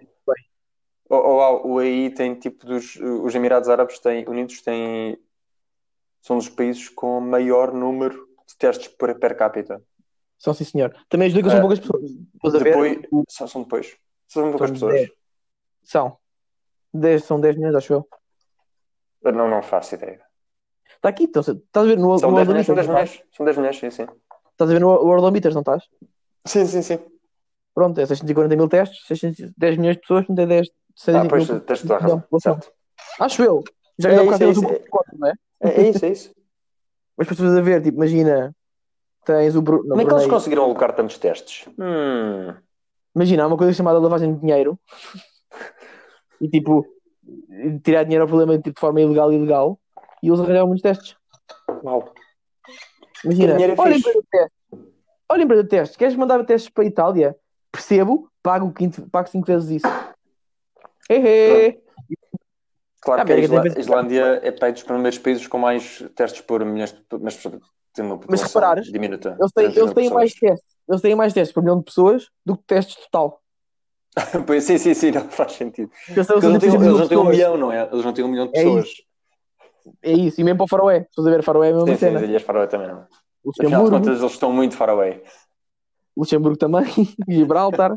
[1.10, 2.96] oh, uau, o UAE tem tipo dos.
[2.98, 5.18] Os Emirados Árabes têm, Unidos têm.
[6.22, 9.82] São dos países com maior número de testes por per capita.
[10.38, 10.94] São sim, senhor.
[11.08, 12.12] Também as ligas são Ah, poucas pessoas.
[12.62, 12.64] Ver?
[12.64, 13.00] Depois.
[13.30, 13.96] São, são depois.
[14.28, 14.94] São poucas São pessoas.
[14.96, 15.12] dez.
[15.88, 16.18] São.
[16.94, 18.08] 10, são 10 milhões, acho eu.
[19.24, 20.22] Eu Não, não faço ideia.
[20.96, 22.88] Está aqui, então, estás a ver no, São no 10 World milhões, são Meters, 10
[22.88, 23.10] não estás?
[23.12, 23.36] milhões.
[23.36, 24.08] São 10 milhões, sim, sim.
[24.52, 25.84] Estás a ver no World Meters, não estás?
[26.46, 27.00] Sim, sim, sim.
[27.74, 30.68] Pronto, é 640 mil testes, 610 milhões de pessoas, não tem 10.
[30.68, 32.18] Ah, 600 pois, mil- tens toda a milhão razão.
[32.18, 32.62] de população.
[32.62, 32.74] Certo.
[33.20, 33.64] Acho eu.
[34.00, 35.34] Já É ainda há isso, bocado é isso, um não é?
[35.62, 36.36] É, é isso, é isso.
[37.18, 38.56] Mas para estás a ver, tipo, imagina,
[39.26, 40.30] tens o Bru- não, Como é que eles Brunei.
[40.30, 41.68] conseguiram alocar tantos testes?
[41.80, 42.54] Hum.
[43.16, 44.80] Imagina, há uma coisa chamada lavagem de dinheiro
[46.42, 46.86] e tipo,
[47.84, 49.80] tirar dinheiro ao problema tipo, de forma ilegal e legal
[50.22, 51.16] e eles arranjaram muitos testes.
[51.84, 52.14] Uau.
[53.26, 53.76] Imagina, é fixe.
[54.04, 54.54] para o teste.
[55.30, 55.98] Olhem para o teste.
[55.98, 57.36] Queres mandar testes para a Itália?
[57.72, 59.88] Percebo, pago, quinto, pago 5 vezes isso.
[61.10, 61.80] Hehe.
[63.02, 66.64] Claro Ah, que a vezes- Islândia é pai dos primeiros países com mais testes por
[66.66, 67.18] milhões de pe-
[68.30, 69.36] mas reparares, diminuta.
[69.40, 70.52] Eles têm, 30 mil eles têm mais pessoas.
[70.60, 70.78] testes.
[70.90, 73.42] Eles têm mais testes por milhão de pessoas do que testes total.
[74.48, 75.92] Pois, sim, sim, sim, não faz sentido.
[76.10, 77.28] Eles, não têm, eles não têm um pessoas.
[77.30, 77.88] milhão, não é?
[77.92, 78.90] Eles não têm um milhão de É pessoas.
[80.04, 81.08] É isso, e mesmo para o Faroé.
[81.12, 82.20] Se a ver, Faroé é a mesma Sim, sim, cena.
[82.20, 83.06] as Ilhas Faroé também não.
[83.50, 85.24] Afinal de contas, eles estão muito far away.
[86.18, 86.84] Luxemburgo também,
[87.30, 87.96] Gibraltar.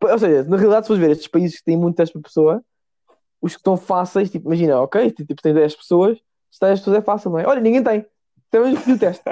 [0.00, 2.62] Ou seja, na realidade, se fores ver estes países que têm muito testes por pessoa,
[3.42, 6.16] os que estão fáceis, tipo, imagina, ok, tipo, tem 10 pessoas,
[6.50, 7.46] se tem 10 pessoas é fácil, não é?
[7.46, 8.06] Olha, ninguém tem.
[8.50, 9.22] Temos pedir o teste.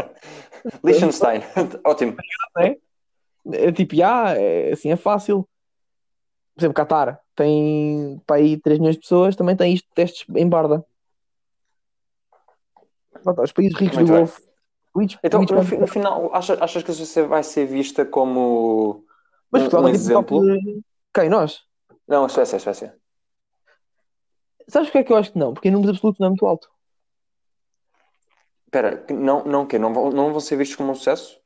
[0.82, 1.42] Liechtenstein,
[1.86, 2.16] ótimo.
[3.52, 5.46] É tipo, já, é, assim é fácil.
[6.54, 10.48] Por exemplo, Qatar tem para aí 3 milhões de pessoas, também tem isto testes em
[10.48, 10.84] Barda.
[13.22, 14.16] Pronto, Os países ricos Muito do.
[14.18, 14.42] Golfo.
[15.24, 19.04] Então, no, no final, achas, achas que você vai ser vista como
[19.50, 20.40] Mas um, um é tipo top exemplo?
[20.40, 20.82] de-
[21.14, 21.28] Quem?
[21.30, 21.62] Nós?
[22.06, 22.96] Não, a Suécia, a Suécia.
[24.68, 25.54] Sabes porque é que eu acho que não?
[25.54, 26.68] Porque em números absolutos não é muito alto.
[28.66, 29.78] Espera, que não, não, quê?
[29.78, 31.40] não, não vão ser vistos como um sucesso?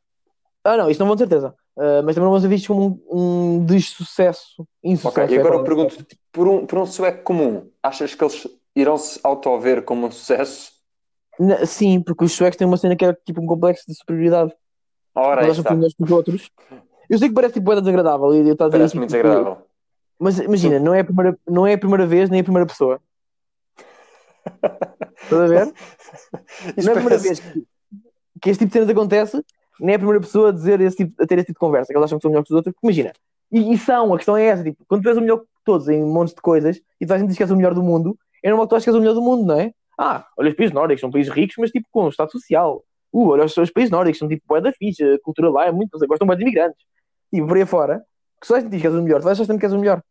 [0.64, 1.54] Ah, não, isso não vão de certeza.
[1.78, 4.66] Ah, mas também não ser vistos como um, um dessucesso.
[4.82, 5.08] Insucesso.
[5.20, 8.24] Ok, e é agora a eu pergunto, por um, por um sueco comum, achas que
[8.24, 10.72] eles irão se auto-ver como um sucesso?
[11.38, 14.52] Na- Sim, porque os suecos têm uma cena que é tipo um complexo de superioridade.
[15.14, 15.70] Ora, Eles está.
[15.74, 16.50] acham que os outros.
[17.08, 18.32] Eu sei que parece tipo bué desagradável.
[18.34, 19.66] Eu a dizer Parece isso, muito tipo, desagradável.
[20.18, 23.00] Mas imagina, não é, a primeira, não é a primeira vez nem a primeira pessoa.
[25.22, 25.72] Estás a ver?
[26.76, 27.66] Isso não é a primeira parece- vez que,
[28.40, 29.44] que este tipo de cenas acontece.
[29.80, 31.92] Nem é a primeira pessoa a, dizer esse tipo, a ter esse tipo de conversa,
[31.92, 33.12] que eles acham que são melhores que os outros, porque imagina,
[33.50, 35.88] e, e são, a questão é essa, tipo, quando tu és o melhor que todos
[35.88, 38.66] em montes de coisas, e tu diz que és o melhor do mundo, é normal
[38.66, 39.72] que tu achas que és o melhor do mundo, não é?
[39.98, 42.84] Ah, olha os países nórdicos, são países ricos, mas tipo com estado social.
[43.12, 45.98] Uh, olha os, países nórdicos, são tipo boa da ficha, a cultura lá é muito,
[46.06, 46.84] gostam bem de imigrantes.
[47.32, 48.04] Tipo, por aí fora,
[48.40, 49.78] que só gente diz que és o melhor, tu vais achar sempre que és o
[49.78, 50.02] melhor.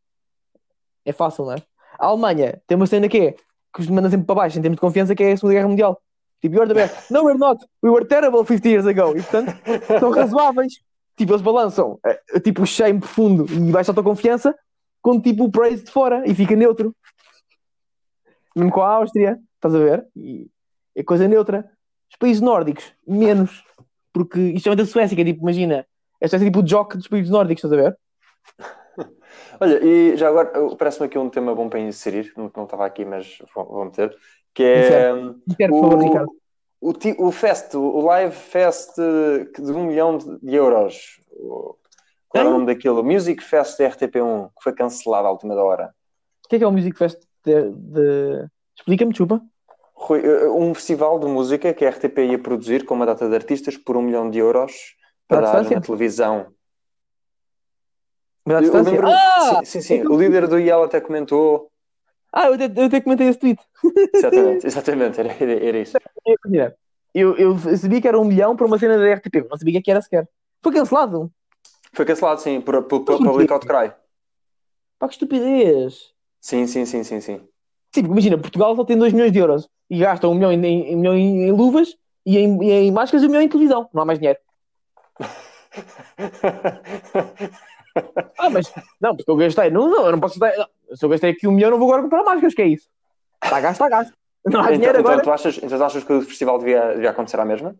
[1.06, 1.58] É fácil, não é?
[2.00, 4.78] A Alemanha tem uma cena que é, que os manda sempre para baixo, em termos
[4.78, 6.02] de confiança, que é a Segunda Guerra Mundial.
[6.42, 7.12] Tipo, you're the best.
[7.12, 7.64] No, we're not.
[7.82, 9.18] We were terrible 50 years ago.
[9.18, 9.56] E, portanto,
[10.00, 10.74] são razoáveis.
[11.18, 14.54] Tipo, eles balançam, é, tipo, o shame profundo e baixa a tua confiança,
[15.02, 16.94] com tipo o praise de fora e fica neutro.
[18.56, 20.06] Mesmo com a Áustria, estás a ver?
[20.16, 20.50] E
[20.96, 21.70] é coisa neutra.
[22.10, 23.64] Os países nórdicos, menos.
[24.12, 25.86] Porque isto é da Suécia, que é tipo, imagina,
[26.20, 27.98] esta é tipo o jock dos países nórdicos, estás a ver?
[29.60, 33.06] Olha, e já agora parece-me aqui um tema bom para inserir, não, não estava aqui,
[33.06, 34.16] mas vou, vou meter,
[34.56, 35.12] que é
[35.48, 36.32] Ricardo.
[36.82, 41.20] o, o, o Fest, o Live Fest de um milhão de euros.
[42.30, 43.04] Qual é o nome daquilo?
[43.04, 45.94] Music Fest RTP1, que foi cancelado à última da hora.
[46.46, 47.70] O que é que é o Music Fest de.
[47.72, 48.48] de...
[48.78, 49.42] Explica-me, desculpa.
[49.94, 53.36] Rui, eh, um festival de música que a RTP ia produzir com uma data de
[53.36, 54.74] artistas por um milhão de euros
[55.28, 56.48] para dar na televisão.
[58.48, 59.08] À lembro...
[59.08, 59.62] ah!
[59.64, 60.08] Sim, sim, sim.
[60.08, 61.72] O líder do IEL até comentou.
[62.36, 63.62] Ah, eu até, eu até comentei esse tweet.
[64.14, 65.98] Exatamente, exatamente, era, era, era isso.
[67.14, 69.90] Eu, eu sabia que era um milhão para uma cena da RTP, não sabia que
[69.90, 70.28] era sequer.
[70.62, 71.32] Foi cancelado.
[71.94, 73.94] Foi cancelado, sim, por, por, por Public Outcry.
[75.00, 76.12] Pá, que estupidez.
[76.42, 77.42] Sim, sim, sim, sim, sim.
[77.94, 80.66] Sim, imagina, Portugal só tem 2 milhões de euros e gasta 1 um milhão, em,
[80.66, 81.96] em, milhão em, luvas
[82.26, 83.90] e em, em máscaras e 1 um milhão em televisão.
[83.94, 84.40] Não há mais dinheiro.
[88.38, 89.70] ah, mas não, porque eu gastei.
[89.70, 90.68] Não, não, eu não posso gastar.
[90.94, 92.90] Se eu gastei aqui 1 um milhão, não vou agora comprar máscaras, que é isso?
[93.44, 94.14] Está gasto, está gasto.
[94.46, 95.24] Não há então, dinheiro então, agora.
[95.24, 97.76] Tu achas, então achas que o festival devia, devia acontecer à mesma?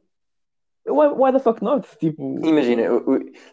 [0.88, 1.88] Why, why the fuck not?
[1.98, 2.46] Tipo...
[2.46, 2.84] Imagina,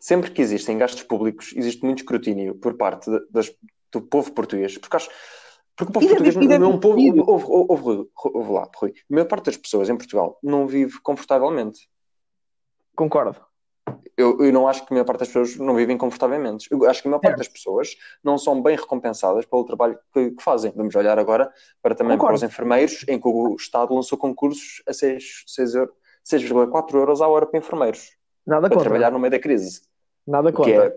[0.01, 3.55] sempre que existem gastos públicos, existe muito escrutínio por parte das,
[3.91, 4.77] do povo português.
[4.79, 5.11] Porque, acho,
[5.77, 6.99] porque o povo português não é um povo.
[7.27, 8.91] Ouve, ouve, ouve, lá, Rui.
[8.91, 11.89] A maior parte das pessoas em Portugal não vive confortavelmente.
[12.95, 13.41] Concordo.
[14.17, 16.69] Eu, eu não acho que a maior parte das pessoas não vivem confortavelmente.
[16.71, 20.31] Eu acho que a maior parte das pessoas não são bem recompensadas pelo trabalho que,
[20.33, 20.73] que fazem.
[20.77, 22.39] Vamos olhar agora para também Concordo.
[22.39, 27.21] para os enfermeiros, em que o Estado lançou concursos a 6, 6 euros 6,4 euros
[27.21, 28.17] à hora para enfermeiros.
[28.47, 28.91] Nada para contra.
[28.91, 29.83] trabalhar no meio da crise.
[30.27, 30.87] Nada contra.
[30.87, 30.95] É...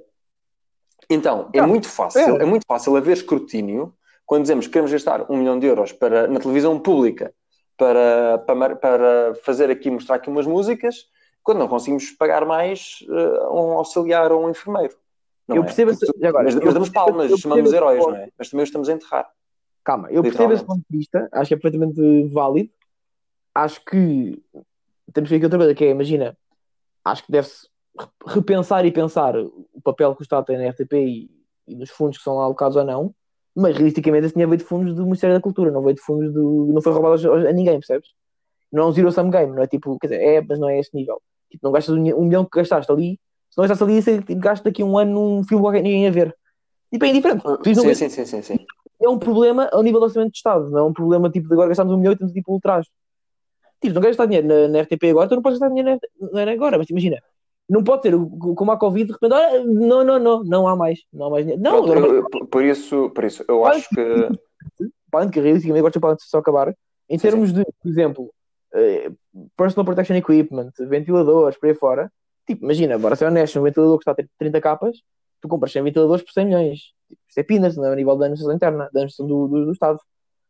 [1.10, 2.44] Então, é muito fácil, é.
[2.44, 2.46] é.
[2.46, 3.94] muito fácil haver escrutínio
[4.26, 7.34] quando dizemos que queremos gastar um milhão de euros para, na televisão pública
[7.78, 11.08] para, para, para fazer aqui, mostrar aqui umas músicas,
[11.46, 14.94] quando não conseguimos pagar mais uh, um auxiliar ou um enfermeiro.
[15.48, 15.66] eu é?
[15.66, 18.30] percebo Porque, agora, mas, mas damos palmas, chamamos heróis, não é?
[18.38, 19.30] Mas também os estamos a enterrar.
[19.84, 22.72] Calma, eu percebo esse ponto de vista, acho que é perfeitamente válido.
[23.54, 24.44] Acho que
[25.14, 26.36] temos que ver aqui outra coisa, que é, imagina,
[27.06, 27.70] acho que deve-se
[28.26, 31.32] repensar e pensar o papel que o Estado tem na RTP e,
[31.68, 33.14] e nos fundos que são alocados ou não,
[33.56, 36.34] mas realisticamente esse dinheiro veio de fundos do Ministério da Cultura, não veio de fundos
[36.34, 36.72] do.
[36.74, 38.10] não foi roubado a, a ninguém, percebes?
[38.72, 40.80] Não é um zero sum game, não é tipo, quer dizer, é, mas não é
[40.80, 41.22] esse nível.
[41.56, 44.40] Tipo, não gastas um, um milhão que gastaste ali, se não gastaste ali, você tipo,
[44.40, 46.36] gasta daqui a um ano num filme qualquer ninguém a ver.
[46.92, 47.44] Tipo, é indiferente.
[47.64, 48.66] Sim, sim, sim, sim, sim.
[49.02, 51.54] É um problema ao nível do orçamento de Estado, não é um problema tipo de
[51.54, 52.90] agora gastamos um milhão e temos tipo ultraje.
[53.82, 56.00] Tipo, não gastar dinheiro na, na, RTP agora, tu não podes gastar dinheiro
[56.34, 57.18] na, agora, mas imagina,
[57.70, 58.14] não pode ter,
[58.56, 61.46] como a Covid, de repente, ah, não, não, não, não há mais, não há mais
[61.46, 61.64] dinheiro.
[61.64, 64.30] Não, Pronto, eu, por, isso, por isso, eu acho que.
[65.12, 66.76] Para que realisticamente, agora para só acabar,
[67.10, 67.56] em termos sim.
[67.56, 68.35] de, por exemplo, uh,
[69.56, 72.12] personal protection equipment, ventiladores, por aí fora,
[72.48, 74.98] tipo, imagina, bora ser honesto, um ventilador que está a ter 30 capas,
[75.42, 76.80] tu compras 100 ventiladores por 100 milhões.
[77.08, 79.66] Tipo, isso é pinas, não é a nível da administração interna, da administração do, do,
[79.66, 80.00] do Estado.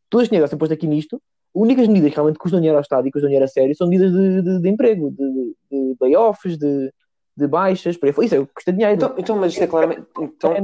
[0.10, 1.22] Todo este dinheiro posto aqui nisto,
[1.54, 4.12] únicas medidas que realmente custam dinheiro ao Estado e custam dinheiro a sério são medidas
[4.12, 6.92] de, de, de emprego, de, de layoffs, de,
[7.36, 8.96] de baixas, por aí Isso é, custa dinheiro.
[8.96, 10.06] Então, então mas isto é claramente.
[10.20, 10.52] Então...
[10.52, 10.62] É,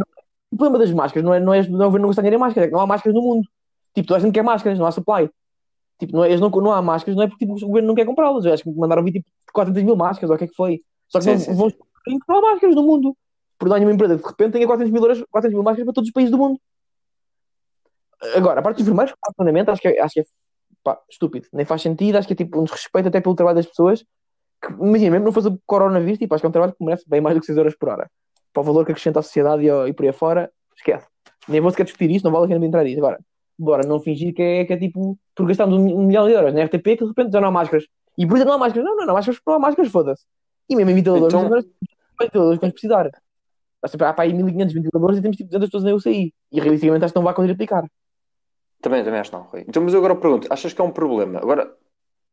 [0.52, 2.68] o problema das máscaras não é, não é não, não gastar dinheiro em máscaras, é
[2.68, 3.48] que não há máscaras no mundo.
[3.96, 5.30] Tipo, toda a gente quer máscaras, não há supply.
[6.02, 8.06] Tipo, não, é, não, não há máscaras, não é porque tipo, o governo não quer
[8.06, 8.44] comprá-las.
[8.44, 10.82] Eu acho que mandaram vir tipo 400 mil máscaras, ou o que é que foi.
[11.08, 11.72] Só que sim, não, sim, vão
[12.18, 13.16] comprar máscaras no mundo.
[13.60, 15.94] Por dar uma empresa que de repente tenha 400 mil, euros, 400 mil máscaras para
[15.94, 16.60] todos os países do mundo.
[18.36, 20.24] Agora, a parte dos enfermeiros, fundamentalmente, acho que, é, acho que é
[20.84, 23.68] pá, estúpido, nem faz sentido, acho que é tipo um desrespeito até pelo trabalho das
[23.68, 24.04] pessoas.
[24.60, 27.08] Que, imagina, mesmo não fosse o coronavírus, tipo, acho que é um trabalho que merece
[27.08, 28.10] bem mais do que 6 horas por hora.
[28.52, 31.06] Para o valor que acrescenta à sociedade e, e por aí fora, esquece.
[31.48, 32.98] Nem vou sequer discutir isso, não vale a pena entrar nisso.
[32.98, 33.20] Agora,
[33.64, 36.64] bora não fingir que é, que é tipo, porque gastamos um, milhão de euros na
[36.64, 37.86] RTP que de repente já não há máscaras.
[38.18, 38.86] E por isso não há máscaras.
[38.86, 40.24] Não, não, não há máscaras, não há máscaras, foda-se.
[40.70, 41.50] E mesmo em ventiladores, então...
[42.20, 43.10] ventiladores vamos precisar.
[43.84, 46.34] Há para aí 1500 ventiladores e temos tipo 200 pessoas na UCI.
[46.52, 47.84] E realisticamente acho que não vai conseguir aplicar.
[48.82, 49.64] Também, também acho não, Rui.
[49.68, 51.40] Então, mas eu agora pergunto, achas que é um problema?
[51.40, 51.72] Agora,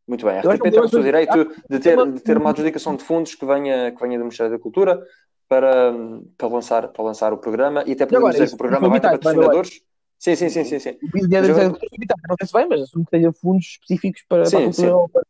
[0.06, 2.50] Muito bem, a RTP é tem o seu direito de ter, uma- de ter uma
[2.50, 4.98] adjudicação de fundos que venha, que venha do Ministério da Cultura
[5.46, 5.92] para,
[6.36, 9.00] para, lançar, para lançar o programa e até podemos agora, dizer que o programa vai
[9.00, 9.82] ter patrocinadores.
[10.18, 10.90] Sim, sim, sim, sim, sim.
[10.90, 11.90] O Mas dinheiro da Cultura
[12.28, 14.88] não sei se vai, mas assumo que tenha fundos específicos para, Sim, para a cultura.
[15.06, 15.12] sim.
[15.12, 15.22] para-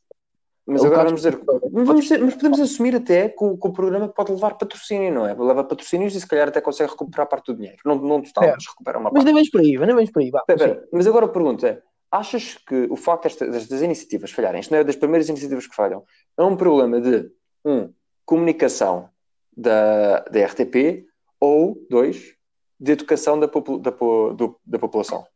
[0.67, 1.39] Mas É agora vamos dizer,
[1.73, 5.27] vamos dizer, mas podemos assumir até que o, que o programa pode levar patrocínio, não
[5.27, 5.35] é?
[5.35, 7.79] Leva patrocínios e se calhar até consegue recuperar parte do dinheiro.
[7.85, 8.53] Não, não total, É.
[8.53, 9.27] mas recupera uma Mas parte.
[9.27, 10.31] nem vens por aí, nem vens por aí.
[10.31, 14.61] Vá, espera, Mas agora a pergunta é: achas que o facto destas, destas iniciativas falharem,
[14.61, 16.05] isto não é das primeiras iniciativas que falham,
[16.37, 17.31] é um problema de,
[17.65, 17.91] um,
[18.27, 19.09] comunicação
[19.57, 21.07] da, da RTP
[21.41, 22.35] ou, dois,
[22.81, 25.27] de educação da, da, do- da população?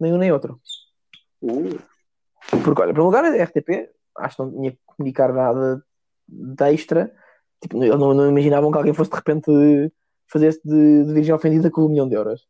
[0.00, 0.60] Nem um nem outro.
[1.40, 1.78] Uh,
[2.64, 5.84] Porque, olha, para lugar, a RTP, acho que não tinha que comunicar nada
[6.28, 7.14] de extra.
[7.60, 9.92] Tipo, não, não imaginavam que alguém fosse de repente
[10.30, 12.46] fazer-se de, de virgem ofendida com um milhão de euros.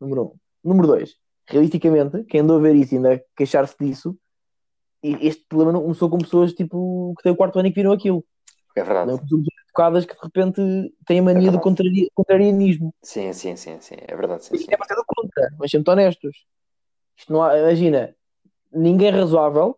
[0.00, 0.36] Número um.
[0.68, 1.14] Número dois,
[1.46, 4.16] realisticamente, quem andou a ver isso e ainda queixar-se disso,
[5.02, 7.92] este problema não começou com pessoas tipo que têm o quarto ano e que viram
[7.92, 8.24] aquilo.
[8.74, 9.10] é verdade.
[9.10, 9.38] Não começou
[9.74, 12.94] educadas que de repente têm a mania do contrari- contrarianismo.
[13.02, 13.96] Sim, sim, sim, sim.
[14.06, 14.62] É verdade, sim, sim.
[14.62, 16.44] Isto é contra, mas sendo honestos.
[17.18, 18.14] Isto não há, imagina,
[18.72, 19.76] ninguém razoável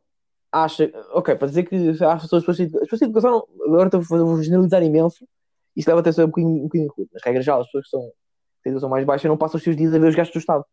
[0.53, 4.23] acha, ok, para dizer que as pessoas as pessoas de educação, não- agora estou a
[4.25, 5.27] vou generalizar imenso,
[5.75, 7.85] isso leva até a ser um bocadinho, um bocadinho rude, mas regra já, as pessoas
[7.85, 10.35] que são de educação mais baixa não passam os seus dias a ver os gastos
[10.35, 10.65] do Estado,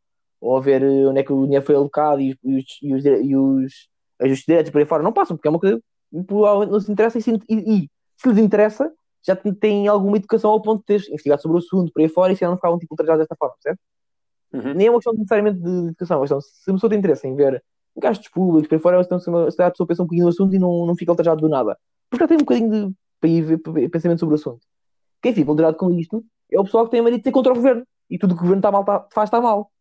[0.41, 2.38] ou a ver eh, onde é que o dinheiro foi alocado e, os,
[2.81, 3.73] e os, e os, e os
[4.21, 5.77] ajustes diretos por aí fora, não passam, porque é uma coisa
[6.12, 8.91] que provavelmente não se interessa e, e- e se lhes interessa,
[9.25, 12.33] já têm- alguma educação ao ponto de ter investigado sobre o assunto por aí fora
[12.33, 13.79] e se não ficavam tipo ultrajados desta forma, certo?
[14.53, 14.73] Uhum.
[14.75, 17.27] nem é uma questão necessariamente de educação, é uma questão, se a pessoa tem interesse
[17.27, 17.63] em ver
[17.97, 20.29] gastos públicos, por aí fora, então, se uma- se a pessoa pensa um bocadinho no
[20.29, 21.75] assunto e não, não fica alterado do nada.
[22.09, 24.59] Porque já tem um bocadinho de para ir ver- pensamento sobre o assunto.
[25.21, 27.51] Quem fica alterado com isto é o pessoal que tem a mania de ser contra
[27.51, 29.71] o governo e tudo o que o governo está mal, tá- faz está mal.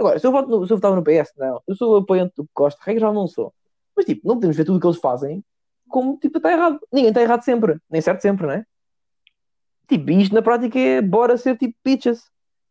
[0.00, 2.48] Agora, se eu, voto no, se eu votava no PS, não, eu sou apoiante do
[2.52, 3.52] Costa, regra já não sou.
[3.96, 5.44] Mas tipo, não podemos ver tudo o que eles fazem
[5.94, 6.80] como tipo está errado.
[6.92, 8.66] Ninguém está errado sempre, nem certo sempre, não é?
[9.86, 12.20] Tipo, isto na prática é bora ser tipo bitches.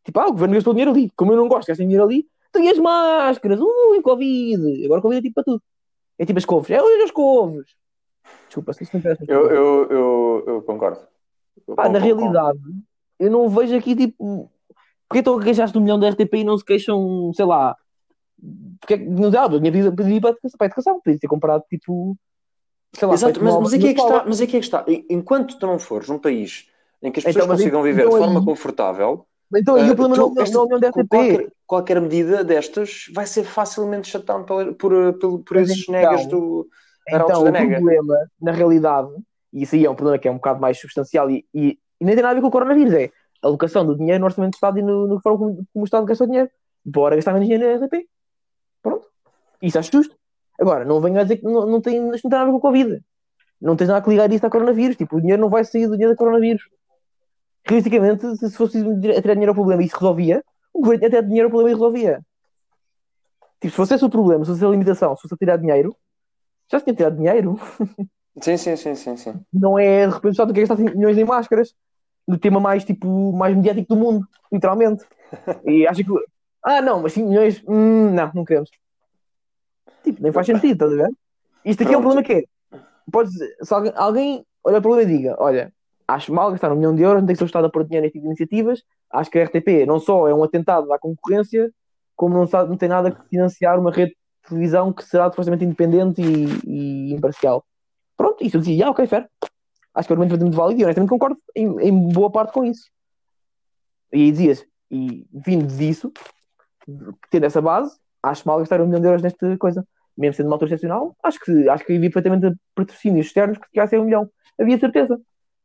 [0.04, 1.10] Tipo, ah, o governo gastou dinheiro ali.
[1.16, 3.62] Como eu não gosto de gastar dinheiro ali, tem as máscaras.
[3.62, 4.86] Ui, Covid.
[4.86, 5.64] Agora Covid é tipo para tudo.
[6.20, 6.70] É tipo as couves.
[6.72, 7.66] É hoje as couves.
[8.48, 9.24] Desculpa, se isso não interessa.
[9.26, 11.00] Eu, eu, eu, eu concordo.
[11.66, 12.60] Eu Pá, na concordo realidade,
[13.20, 14.52] eu não vejo aqui tipo.
[15.08, 17.74] Porque estão a queixar-se do milhão da RTP e não se queixam, sei lá.
[18.82, 21.64] Porque é que não dá, minha vida podia ir para a educação, podia ter comprado
[21.70, 22.18] tipo.
[22.96, 24.86] Sei lá, Exato, mas, uma mas aqui é que está, mas aqui é que está.
[24.88, 26.70] E- Enquanto tu não fores um país
[27.02, 29.26] em que as Então, pessoas mas consigam viver então de forma aí- confortável,
[29.56, 31.08] Então eh, o problema tu- não, não esta- é o milhão da RTP.
[31.10, 35.94] qualquer, qualquer medida destas vai ser facilmente chatão por, por, por, por Mas esses então,
[35.94, 36.68] negas do
[37.12, 37.76] Arautos Então, da o Nega.
[37.78, 39.10] problema, na realidade,
[39.52, 42.06] e isso aí é um problema que é um bocado mais substancial e, e, e
[42.06, 43.10] nem tem nada a ver com o coronavírus, é
[43.42, 45.84] a alocação do dinheiro no orçamento do Estado e no, no forma como, como o
[45.84, 46.50] Estado gasta o dinheiro.
[46.86, 48.08] Bora gastar menos dinheiro na RTP.
[48.82, 49.08] Pronto.
[49.62, 50.16] Isso acho justo.
[50.60, 52.58] Agora, não venho a dizer que não, não, tem, não tem nada a ver com
[52.58, 53.02] o Covid.
[53.62, 54.96] Não tens nada que ligar isso ao coronavírus.
[54.96, 56.64] Tipo, o dinheiro não vai sair do dinheiro do coronavírus.
[57.66, 61.20] Realisticamente, se, se fosse a tirar dinheiro ao problema e isso resolvia, o governo tinha
[61.20, 62.22] até dinheiro ao problema e resolvia.
[63.62, 65.96] Tipo, se fosse esse o problema, se fosse a limitação, se fosse a tirar dinheiro,
[66.70, 67.60] já se tinha tirado dinheiro.
[68.42, 69.34] Sim, sim, sim, sim, sim.
[69.54, 71.76] não é de repente só do que gastar 5 milhões em máscaras
[72.28, 75.06] no tema mais tipo mais mediático do mundo, literalmente.
[75.66, 76.12] E acho que
[76.64, 78.72] ah não, mas 5 milhões, hum, não, não queremos.
[80.04, 81.10] Tipo, nem faz sentido, estás a ver?
[81.66, 82.16] Isto aqui é um Pronto.
[82.16, 82.80] problema que é.
[83.12, 85.74] Pode dizer, se alguém, alguém olha para o problema e diga: Olha,
[86.08, 87.84] acho mal gastar um milhão de euros, não tem que ser o Estado a pôr
[87.84, 88.84] dinheiro neste tipo de iniciativas.
[89.12, 91.72] Acho que a RTP não só é um atentado à concorrência,
[92.16, 95.64] como não, sabe, não tem nada que financiar uma rede de televisão que será supostamente
[95.64, 97.64] independente e, e imparcial.
[98.18, 99.30] Pronto, isso eu dizia: ah, ok, fair.
[99.94, 102.66] Acho que o argumento é muito válido e honestamente concordo em, em boa parte com
[102.66, 102.90] isso.
[104.12, 106.12] E aí dizias, e vindo disso,
[107.30, 109.86] tendo essa base, acho mal gastar um milhão de euros nesta coisa.
[110.18, 113.98] Mesmo sendo uma altura excepcional, acho que, acho que havia perfeitamente patrocínios externos que chegassem
[114.00, 114.30] a um milhão.
[114.60, 115.20] Havia certeza.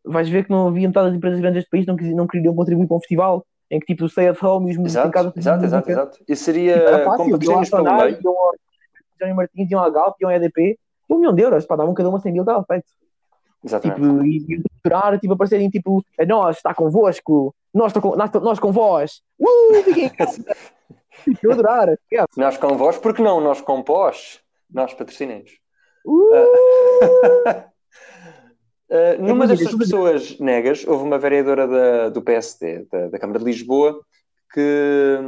[0.04, 2.26] Vais ver que não havia metade das empresas grandes deste país que não, quis- não
[2.26, 5.06] queriam contribuir para um festival em que tipo o stay at home e os músicos
[5.06, 6.18] em casa Exato, exato, exato.
[6.26, 8.22] E seria com fácil, patrocínios pelo Sonai, meio.
[9.20, 10.78] Johnny Martins, iam à Galp, iam à EDP,
[11.10, 12.86] um milhão de euros, pá, davam cada uma 100 mil, estava feito.
[13.64, 14.00] Exatamente.
[14.00, 18.30] Tipo, e, e capturar, tipo, aparecerem, tipo, a nós, está convosco, nós, tô com, nós,
[18.32, 20.42] nós com vós, uh, fiquem em casa.
[21.42, 22.26] Eu adorar, esquece.
[22.36, 23.40] Nós com vós, porque não?
[23.40, 24.40] Nós com pós,
[24.70, 25.50] nós patrocinamos.
[26.04, 26.32] Uh,
[28.90, 33.38] Uh, numa Imagina, destas pessoas negas, houve uma vereadora da, do PSD, da, da Câmara
[33.38, 34.00] de Lisboa,
[34.52, 35.18] que,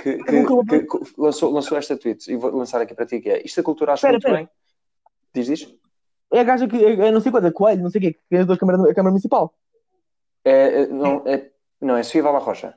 [0.00, 3.42] que, que- que- lançou, lançou esta tweet, e vou lançar aqui para ti, que é,
[3.46, 4.38] isto a cultura acha Espera, muito espera.
[4.38, 4.48] bem.
[5.32, 5.74] Diz, diz.
[6.32, 8.36] é a gaja que, é, não sei quanto, é Coelho, não sei o quê, que
[8.36, 9.54] é da Câmara, a Câmara Municipal.
[10.44, 11.50] É, é, não, é,
[11.80, 12.76] não, é Sofia Vala Rocha.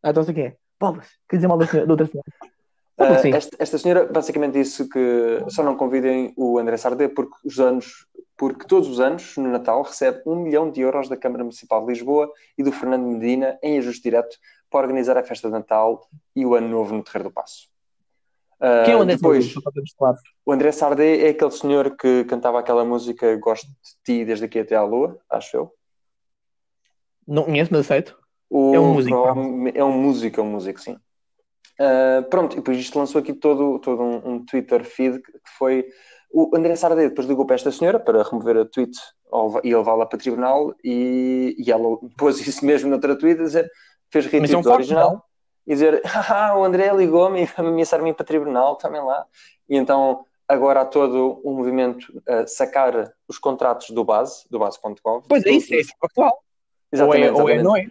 [0.00, 0.56] Ah, então sei quem é.
[0.92, 2.28] Bolas, quer dizer mal da, senhora, da outra senhora.
[2.96, 3.34] Como Ah, assim?
[3.34, 8.06] esta, esta senhora basicamente disse que só não convidem o André Sardé porque os anos,
[8.36, 11.92] porque todos os anos, no Natal, recebe um milhão de euros da Câmara Municipal de
[11.92, 14.36] Lisboa e do Fernando Medina em ajuste direto
[14.70, 17.68] para organizar a festa de Natal e o Ano Novo no Terreiro do Passo.
[18.60, 20.20] Ah, Quem é o André depois, Sardé?
[20.46, 23.74] O André Sardé é aquele senhor que cantava aquela música Gosto de
[24.04, 25.74] Ti desde aqui até à Lua, acho eu.
[27.26, 28.16] Não conheço, mas aceito.
[28.56, 29.16] O- É um músico,
[29.74, 30.96] É um músico, é um músico, sim.
[31.80, 35.84] Ah, pronto, e depois isto lançou aqui todo, todo um, um Twitter feed que foi.
[36.32, 38.96] O André Sardé depois ligou para esta senhora para remover a tweet
[39.64, 43.70] e levá-la para tribunal e, e ela pôs isso mesmo noutra tweet a dizer,
[44.12, 45.22] fez Mas é um retweet do original não?
[45.66, 46.00] e dizer
[46.30, 49.26] ah, o André ligou-me e vai-me ameaçar-me para tribunal, também lá.
[49.68, 55.24] E então agora há todo um movimento a sacar os contratos do base, do base.gov.
[55.28, 56.38] Pois é, isso é factual.
[57.00, 57.62] Ou é, Exatamente, ou é, exatamente.
[57.64, 57.86] não é?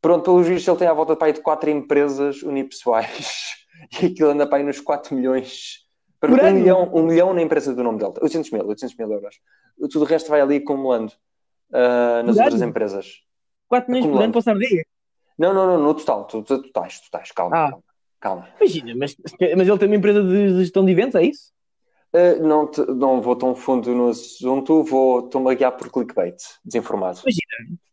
[0.00, 3.26] Pronto, pelo visto ele tem à volta para aí de quatro empresas unipessoais
[4.02, 5.86] e aquilo anda para aí nos 4 milhões.
[6.20, 8.12] Para Por um, milhão, um milhão na empresa do nome dele.
[8.20, 9.36] 800 mil, 800 mil euros.
[9.90, 11.12] Tudo o resto vai ali acumulando
[11.72, 13.20] ah, nas outras empresas.
[13.68, 14.84] 4 milhões por ano para o Sardinha.
[15.38, 16.24] Não, não, não, no total.
[16.24, 17.30] tu- tu- Totais, totais.
[17.32, 17.70] Calma, Ah.
[17.70, 17.84] calma.
[18.20, 18.48] calma.
[18.60, 19.14] Imagina, mas,
[19.56, 21.52] mas ele tem uma empresa de de gestão de eventos, é isso?
[22.12, 26.36] Ah, não, te- não vou tão fundo no assunto, vou estou-me a guiar por clickbait,
[26.64, 27.20] desinformado.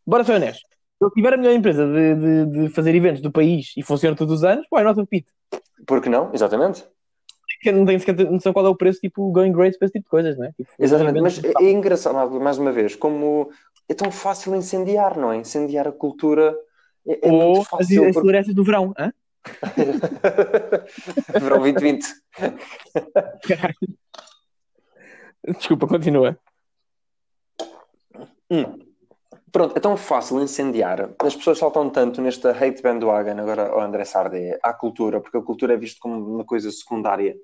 [0.07, 0.67] Bora ser honesto.
[1.05, 4.15] Se ele tiver a melhor empresa de, de, de fazer eventos do país e funciona
[4.15, 5.31] todos os anos, pô, é nota repito.
[5.85, 6.31] Por que não?
[6.33, 6.83] Exatamente.
[7.65, 10.09] Não tenho sequer noção qual é o preço, tipo, going great para esse tipo de
[10.09, 10.51] coisas, não é?
[10.53, 13.49] Tipo, Exatamente, mas é, é engraçado, mais uma vez, como
[13.89, 15.37] é tão fácil incendiar, não é?
[15.37, 16.55] Incendiar a cultura
[17.07, 18.01] é, é Ou muito as, fácil.
[18.01, 19.11] as porque- florestas do verão, hã?
[21.39, 22.05] Verão 2020.
[23.47, 23.75] Caralho.
[25.57, 26.37] Desculpa, continua.
[29.55, 31.11] Pronto, é tão fácil incendiar.
[31.17, 35.41] As pessoas saltam tanto nesta hate bandwagon agora ao André Sardé, à cultura, porque a
[35.41, 37.37] cultura é vista como uma coisa secundária.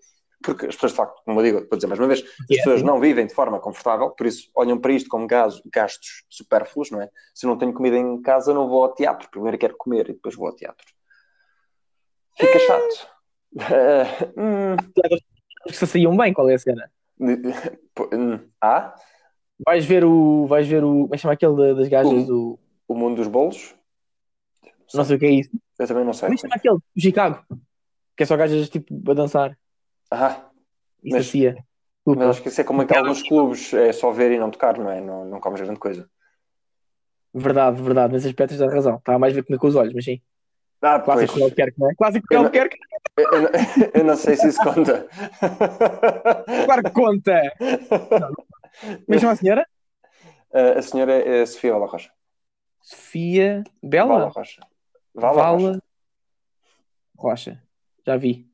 [0.43, 2.83] Porque as pessoas, de facto, como eu digo, vou dizer mais uma vez, as pessoas
[2.83, 7.01] não vivem de forma confortável, por isso olham para isto como gasto- gastos supérfluos, não
[7.01, 7.09] é?
[7.33, 9.29] Se não tenho comida em casa, não vou ao teatro.
[9.31, 10.85] Primeiro quero comer e depois vou ao teatro.
[12.37, 13.07] Fica chato.
[13.57, 14.75] Eh, hum,
[15.71, 16.91] se saíam bem, qual é a cena?
[17.17, 18.95] hum, ah?
[19.65, 20.45] Vais ver o.
[20.47, 21.03] Vais ver o.
[21.03, 22.59] Como é que chama aquele da- das gajas O- do.
[22.87, 23.75] O mundo dos bolos?
[24.93, 25.51] Não sei o que é isso.
[25.79, 26.27] Eu também não sei.
[26.27, 26.75] Como é que chama aquele?
[26.75, 27.43] O Chicago.
[28.17, 29.57] Que é só gajas tipo a dançar.
[30.09, 30.49] Ah,
[31.03, 31.55] Isso Mas- assim é.
[32.05, 34.77] mas acho que isso é como aqueles nos clubes, é só ver e não tocar,
[34.77, 34.99] não é?
[35.01, 36.07] Não, não comes grande coisa.
[37.33, 38.13] Verdade, verdade.
[38.13, 38.97] Nesse aspecto tens razão.
[38.97, 40.21] Estava mais a ver comer com os olhos, mas sim.
[40.81, 41.31] Ah, Clássico pois.
[41.37, 41.95] que Albuquerque, não é?
[41.95, 42.77] Clássico que Eu não- Albuquerque.
[43.17, 43.49] Eu, eu não-
[43.95, 45.07] eu não sei se isso conta.
[46.65, 47.31] Claro que conta.
[47.31, 47.51] É
[49.19, 49.67] chama a senhora?
[50.53, 52.11] Ah, a senhora é a Sofia Vala Rocha.
[52.81, 54.27] Sofia Vala Bela?
[54.27, 54.67] Rocha.
[55.15, 55.65] Vala Rocha.
[55.65, 55.81] Vala
[57.17, 57.63] Rocha.
[58.05, 58.51] Já vi.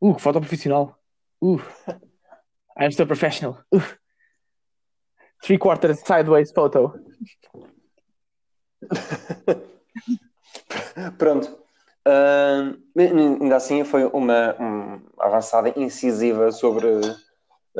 [0.00, 0.98] Uh, que foto profissional.
[1.42, 1.60] Uh.
[2.78, 3.62] I'm so professional.
[3.70, 3.82] Uh.
[5.42, 6.94] Three quarters sideways photo.
[11.18, 11.62] Pronto.
[12.06, 16.86] Ah, ainda assim foi uma, uma avançada incisiva sobre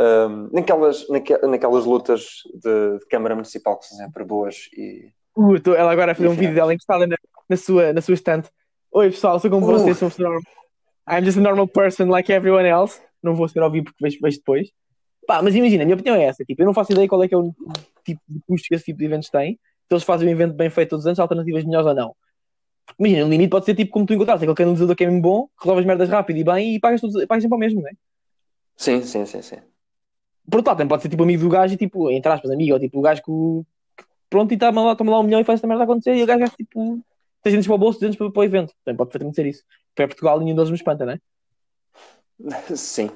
[0.00, 5.60] ah, naquelas, naque- naquelas lutas de, de Câmara Municipal que são sempre boas e Uh,
[5.60, 7.16] tô- ela agora a fazer um vídeo dela encostada na,
[7.48, 8.50] na sua, na sua estante.
[8.92, 9.78] Oi pessoal, sou como Uh.
[9.78, 10.42] vocês, sou normal.
[11.08, 13.00] I'm just a normal person like everyone else.
[13.22, 14.70] Não vou ser ao vivo porque vejo, vejo depois.
[15.26, 16.44] Pá, mas imagina, a minha opinião é essa.
[16.44, 17.52] Tipo, eu não faço ideia qual é que é o
[18.04, 19.54] tipo de custo que esse tipo de eventos tem.
[19.86, 22.16] Se eles fazem um evento bem feito todos os anos, alternativas melhores ou não.
[22.98, 25.48] Imagina, o limite pode ser tipo como tu encontraste, aquele canalizador que é mesmo bom,
[25.60, 27.92] resolve as merdas rápido e bem e pagas, tudo, pagas sempre ao mesmo, não é?
[28.76, 29.56] sim, sim, sim, sim.
[30.50, 32.74] Por outro lado, também pode ser tipo amigo do gajo e tipo, entre aspas, amigo,
[32.74, 35.58] ou tipo o gajo que, pronto e toma lá, toma lá um milhão e faz
[35.58, 37.00] esta merda acontecer e o gajo é tipo
[37.42, 38.74] 300 para o bolso, 200 para, para o evento.
[38.84, 39.64] Também pode perfeitamente ser isso.
[39.94, 41.18] Para Portugal, nenhum deles me espanta, não é?
[42.76, 43.10] Sim.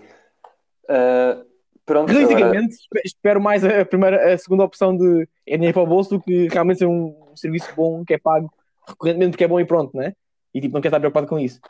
[0.89, 1.43] Ah,
[1.87, 5.83] pronto, agora, Realisticamente, espe- espero mais a, primeira, a segunda opção de é dinheiro para
[5.83, 8.53] o bolso do que realmente ser um serviço bom que é pago
[8.87, 10.15] recorrentemente porque é bom e pronto, não é?
[10.53, 11.61] E tipo, não quer estar preocupado com isso.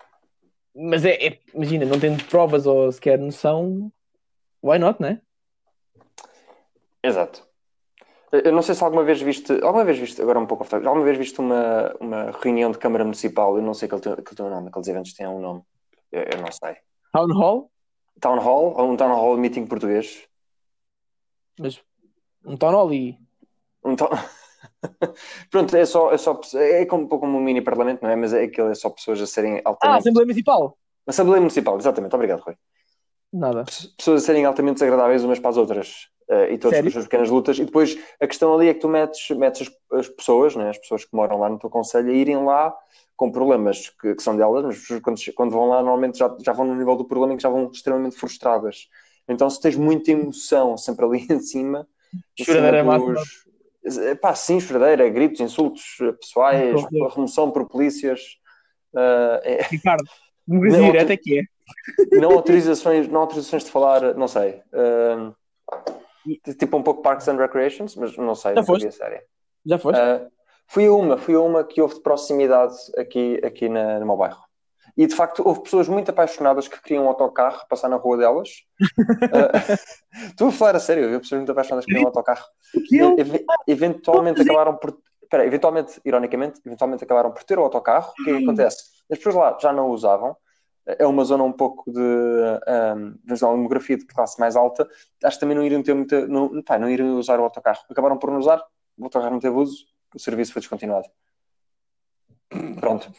[0.75, 3.91] Mas é, é- imagina, não tendo provas ou sequer noção,
[4.63, 5.21] why not, não é?
[7.05, 7.47] Exato.
[8.33, 11.05] Eu não sei se alguma vez viste, alguma vez viste, agora um pouco off alguma
[11.05, 14.51] vez viste uma, uma reunião de Câmara Municipal, eu não sei que ele tem, um
[14.51, 15.63] nome, aqueles eventos têm um nome,
[16.11, 16.77] eu, eu não sei.
[17.13, 17.71] Town Hall,
[18.21, 20.27] Town Hall, ou um Town Hall meeting português?
[21.59, 21.81] mas
[22.45, 23.17] um town hall e
[23.85, 24.09] Um town...
[25.51, 28.17] Pronto, é só, é só, é como, um pouco como um mini parlamento, não é?
[28.17, 30.01] Mas é aquilo, é só pessoas a serem Ah, altamente...
[30.01, 30.79] Assembleia Municipal!
[31.07, 32.57] Assembleia Municipal, exatamente, obrigado, Rui.
[33.33, 33.65] Nada.
[33.97, 36.09] Pessoas a serem altamente desagradáveis umas para as outras.
[36.29, 37.59] Uh, e todas as suas pequenas lutas.
[37.59, 40.79] E depois a questão ali é que tu metes, metes as, as pessoas, né, as
[40.79, 42.75] pessoas que moram lá no teu conselho, a irem lá
[43.15, 46.67] com problemas que, que são delas, mas quando, quando vão lá normalmente já, já vão
[46.67, 48.89] no nível do problema em que já vão extremamente frustradas.
[49.29, 51.87] Então se tens muita emoção sempre ali em cima,
[52.43, 53.45] Choradeira dos-
[53.99, 57.09] eh, Pá, sim, choradeira, gritos, insultos eh, pessoais, ver.
[57.11, 58.39] remoção por polícias,
[58.97, 60.09] eh, é- Ricardo,
[60.47, 61.43] democracia direta é que é.
[62.19, 64.63] não autorizações, não autorizações de falar, não sei.
[64.73, 65.33] eh,
[66.59, 68.87] tipo um pouco Parks and Recreations, mas não sei, Já não sabia foste?
[68.89, 69.23] a série.
[69.67, 70.01] Já foste?
[70.01, 70.31] Uh,
[70.67, 74.17] fui a uma, fui a uma que houve de proximidade aqui, aqui na, no meu
[74.17, 74.43] bairro.
[74.97, 78.49] E de facto houve pessoas muito apaixonadas que queriam um autocarro passar na rua delas.
[78.81, 79.75] Uh,
[80.29, 82.45] Estou a falar a sério, havia pessoas muito apaixonadas que queriam um autocarro.
[82.91, 83.17] E, Eu?
[83.19, 84.97] ev- eventualmente acabaram por.
[85.23, 88.13] Espera, eventualmente, ironicamente, eventualmente acabaram por ter o autocarro.
[88.13, 88.85] O que é que acontece?
[89.11, 90.37] As pessoas lá já não o usavam.
[90.87, 94.87] É uma zona um pouco de um, uma demografia de classe mais alta.
[95.25, 96.27] Acho que também não iriam ter muita.
[96.27, 97.81] Não, pá, não iriam usar o autocarro.
[97.91, 98.63] Acabaram por não usar,
[98.99, 101.09] o autocarro não teve uso, o serviço foi descontinuado.
[102.79, 103.11] Pronto.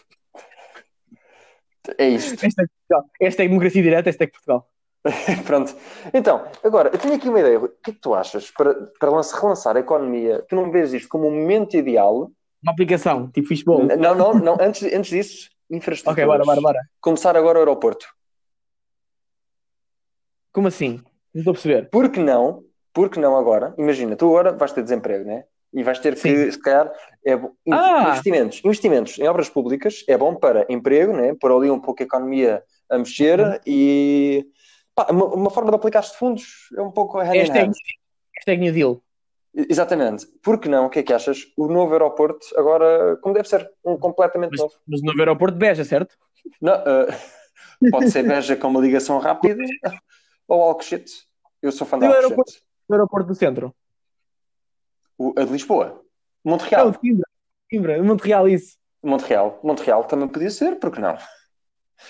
[1.98, 2.34] É isto.
[2.46, 3.12] Esta é Portugal.
[3.20, 4.70] Esta é democracia direta, esta é Portugal.
[5.46, 5.76] Pronto.
[6.14, 7.60] Então, agora, eu tenho aqui uma ideia.
[7.60, 10.44] O que é que tu achas para, para lança- relançar a economia?
[10.48, 12.32] Tu não vês isto como um momento ideal?
[12.64, 13.86] Uma aplicação, tipo fishbowl.
[13.86, 14.58] Não, não, não.
[14.60, 16.14] Antes, antes disso, infraestrutura.
[16.14, 16.80] Ok, bora, bora, bora.
[17.02, 18.08] Começar agora o aeroporto.
[20.52, 21.02] Como assim?
[21.34, 21.90] Não estou a perceber.
[21.90, 22.64] Por que não?
[22.94, 23.76] Por que não agora?
[23.78, 25.44] Imagina, tu agora vais ter desemprego, né?
[25.74, 26.52] E vais ter que, Sim.
[26.52, 26.90] se calhar,
[27.26, 28.12] é, bo- Ah!
[28.12, 28.62] investimentos.
[28.64, 31.36] Investimentos em obras públicas é bom para emprego, né?
[31.40, 33.60] Pôr ali um pouco a economia a mexer Uhum.
[33.66, 34.46] e
[34.94, 37.74] pá, uma, uma forma de aplicar este fundos é um pouco Hashtag, hand.
[38.38, 39.02] hashtag New Deal.
[39.56, 40.28] Exatamente.
[40.44, 40.86] Por que não?
[40.86, 41.46] O que é que achas?
[41.58, 44.74] O novo aeroporto agora, como deve ser, um completamente Mas, novo.
[44.88, 46.16] mas no novo aeroporto de Beja, certo?
[46.62, 47.08] Não, eh,
[47.92, 49.64] pode ser Beja com uma ligação rápida
[50.48, 51.12] ou Alcochete.
[51.62, 52.26] Eu sou fã de E o Alcochete.
[52.34, 52.54] aeroporto?
[52.90, 53.76] No aeroporto do centro.
[55.18, 56.02] O, a de Lisboa.
[56.44, 56.92] Não, Montreal.
[56.92, 57.28] de Coimbra.
[57.72, 58.78] Coimbra, Montreal, isso.
[59.02, 59.60] Montreal.
[59.64, 61.18] Montreal também podia ser, por que não?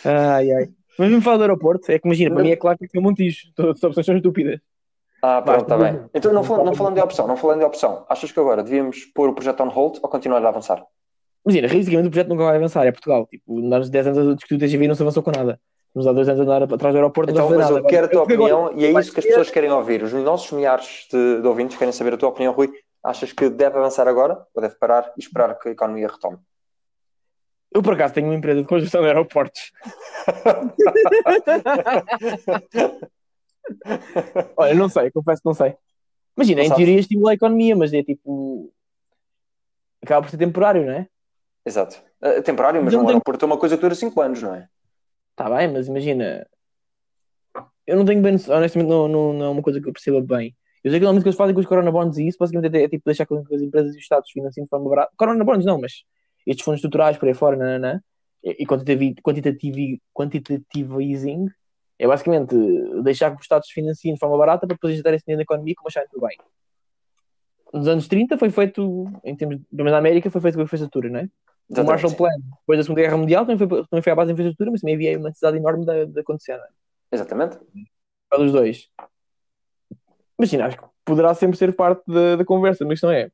[0.03, 0.69] Ai, ai.
[0.97, 1.91] Mas vamos falar do aeroporto.
[1.91, 3.51] É que imagina, para mim é claro que ser um Montijo.
[3.53, 4.59] Todas as opções são estúpidas.
[5.27, 6.05] Ah, pronto, está bem.
[6.13, 9.05] Então, não, fal- não falando de opção, não falando de opção, achas que agora devíamos
[9.05, 10.85] pôr o projeto on hold ou continuar a avançar?
[11.43, 12.85] Imagina, realisticamente o projeto nunca vai avançar.
[12.85, 13.25] É Portugal.
[13.25, 15.59] Tipo, nós 10 anos a discutir o TGV não se avançou com nada.
[15.87, 17.87] Estamos há dois anos a andar atrás do aeroporto Então, mas eu nada.
[17.87, 20.03] quero a tua opinião e é isso que as pessoas querem ouvir.
[20.03, 22.71] Os nossos milhares de, de ouvintes querem saber a tua opinião, Rui.
[23.03, 26.37] Achas que deve avançar agora ou deve parar e esperar que a economia retome?
[27.73, 29.71] Eu, por acaso, tenho uma empresa de construção de aeroportos.
[34.57, 35.75] Olha, não sei, confesso que não sei.
[36.37, 36.83] Imagina, Não em sabes.
[36.85, 38.71] teoria estimula a economia, mas é tipo.
[40.01, 41.07] Acaba por ser temporário, não é?
[41.65, 42.01] Exato.
[42.21, 44.53] É temporário, mas Não um tem- aeroporto é uma coisa que dura 5 anos, não
[44.53, 44.67] é?
[45.31, 46.45] Está bem, mas imagina.
[47.87, 50.55] Eu não tenho bem honestamente, não, não, não é uma coisa que eu perceba bem.
[50.83, 52.75] Eu sei que normalmente o que eles fazem com os corona bonds e isso, basicamente
[52.77, 55.11] é, é tipo deixar com que as empresas e os Estados financiem de forma barata.
[55.17, 56.03] Corona bonds não, mas
[56.45, 58.01] estes fundos estruturais por aí fora, nananã,
[58.43, 61.47] e e quantitative, quantitative, quantitative easing
[61.97, 62.55] é basicamente
[63.03, 65.73] deixar que os Estados financiem de forma barata para depois injetar esse dinheiro na economia
[65.75, 66.37] como acharem tudo bem.
[67.73, 71.09] Nos anos 30 foi feito, em termos, menos na América, foi feito com a infraestrutura,
[71.09, 71.29] não é?
[71.69, 72.17] O Marshall sim.
[72.17, 72.29] Plan,
[72.59, 74.95] depois da Segunda Guerra Mundial, também foi, também foi à base da infraestrutura, mas também
[74.95, 76.69] havia uma necessidade enorme de, de acontecer, não é?
[77.11, 77.57] Exatamente.
[78.29, 78.89] Pelos dois.
[80.37, 83.31] Imagina, acho que poderá sempre ser parte da, da conversa, mas a questão é: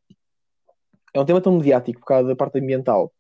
[1.14, 3.12] é um tema tão mediático por causa da parte ambiental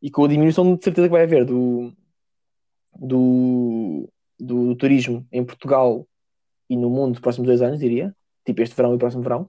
[0.00, 1.92] e com a diminuição de certeza que vai haver do,
[2.94, 4.08] do,
[4.38, 6.06] do, do turismo em Portugal
[6.68, 8.14] e no mundo nos próximos dois anos, diria,
[8.44, 9.48] tipo este verão e o próximo verão,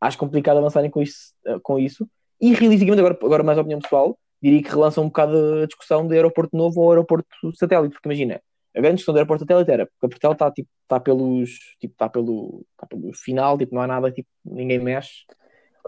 [0.00, 1.32] acho complicado avançarem com isso.
[1.62, 2.08] Com isso.
[2.40, 6.06] E realisticamente, agora, agora mais a opinião pessoal, diria que relança um bocado a discussão
[6.06, 8.40] de aeroporto novo ou aeroporto satélite, porque imagina,
[8.74, 11.50] a grande questão do aeroporto satélite era porque a Portugal está tipo, tá pelos
[11.80, 15.24] tipo, está pelo, tá pelo final, tipo, não há nada, tipo, ninguém mexe,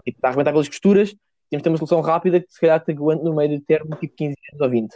[0.03, 1.15] tipo, está a arrebentar pelas costuras,
[1.49, 3.95] temos de ter uma solução rápida que se calhar te aguente no meio de termo
[3.95, 4.95] tipo 15 anos ou 20.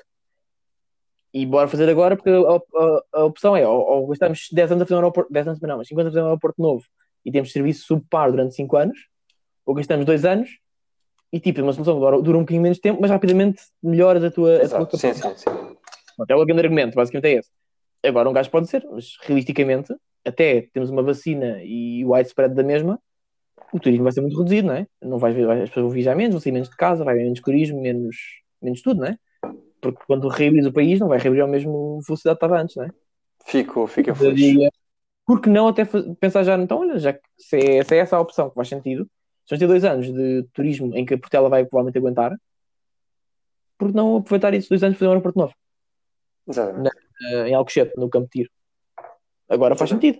[1.33, 2.35] E bora fazer agora, porque a,
[2.83, 5.59] a- a opção é ou, ou gastamos 10 anos a fazer um aeroporto, 10 anos
[5.61, 6.83] não, mas 50 anos a fazer um aeroporto novo
[7.25, 8.97] e temos serviço subpar durante 5 anos,
[9.65, 10.49] ou gastamos 2 anos
[11.31, 14.55] e tipo, uma solução que dura, um bocadinho menos tempo, mas rapidamente melhoras a tua,
[14.57, 14.97] a tua Exato.
[14.97, 15.49] Sim, sim, sim.
[16.15, 17.49] Pronto, é o grande argumento, basicamente é esse.
[18.05, 22.61] Agora, um gajo pode ser, mas realisticamente, até temos uma vacina e o widespread da
[22.61, 22.99] mesma,
[23.71, 24.87] o turismo vai ser muito reduzido, não é?
[25.01, 27.23] Não vai, vai, as pessoas vão viajar menos, vão sair menos de casa, vai haver
[27.23, 28.15] menos turismo, menos,
[28.61, 29.17] menos tudo, não é?
[29.83, 32.85] Porque quando reabrir o país, não vai reabrir ao mesmo velocidade que estava antes, não
[32.85, 32.89] é?
[33.45, 34.39] Fico, fico Eu feliz.
[34.39, 34.71] diria,
[35.25, 35.83] por que não até
[36.19, 38.69] pensar já, então, olha, já que se é, se é essa a opção que faz
[38.69, 39.03] sentido,
[39.45, 42.33] se vamos ter dois anos de turismo em que a Portela vai provavelmente aguentar,
[43.77, 45.53] por que não aproveitar esses dois anos para fazer um aeroporto novo?
[46.47, 46.95] Exatamente.
[47.25, 48.49] eh, em Alcochete, no Campo de Tiro.
[49.49, 50.19] Agora faz sentido.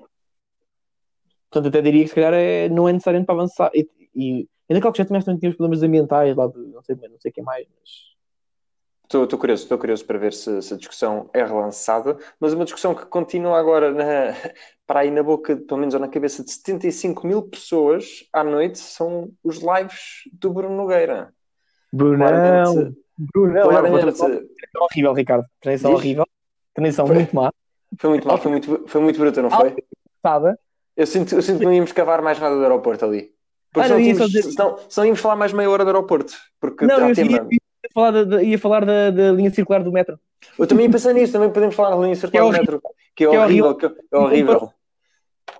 [1.49, 3.71] Portanto, até diria que se calhar é, não é necessário para avançar.
[3.73, 7.19] E, e ainda que já também tinha os problemas ambientais lá de não sei, não
[7.19, 8.12] sei quem mais, mas
[9.21, 12.95] Estou, curioso, estou curioso para ver se, se, a discussão é relançada, mas uma discussão
[12.95, 14.33] que continua agora na,
[14.87, 18.79] para aí na boca, pelo menos ou na cabeça de 75 mil pessoas à noite
[18.79, 21.31] são os lives do Bruno Nogueira.
[21.91, 22.95] Brunão!
[23.17, 23.69] Brunão!
[23.69, 24.21] Claramente,
[24.79, 25.45] horrível, Ricardo.
[25.61, 25.99] Transição Diz?
[25.99, 26.27] horrível.
[26.73, 27.53] Transição foi, muito má.
[27.99, 29.75] Foi muito má, foi muito, foi muito bruta, não foi?
[30.21, 30.57] Sabe?
[30.97, 33.31] Eu sinto, eu sinto que não íamos cavar mais nada do aeroporto ali.
[33.71, 34.51] Porque ah, não, tínhamos, dizer...
[34.51, 36.33] senão, senão íamos falar mais meia hora do aeroporto.
[36.59, 37.31] Porque não, eu, tema...
[37.31, 37.59] ia,
[37.93, 40.19] falar da, ia falar da, da, linha circular do metro.
[40.57, 42.81] Eu também pensei nisso, também podemos falar da linha circular é do metro.
[43.15, 43.95] Que é, que é horrível, horrível.
[43.95, 44.73] Que é horrível.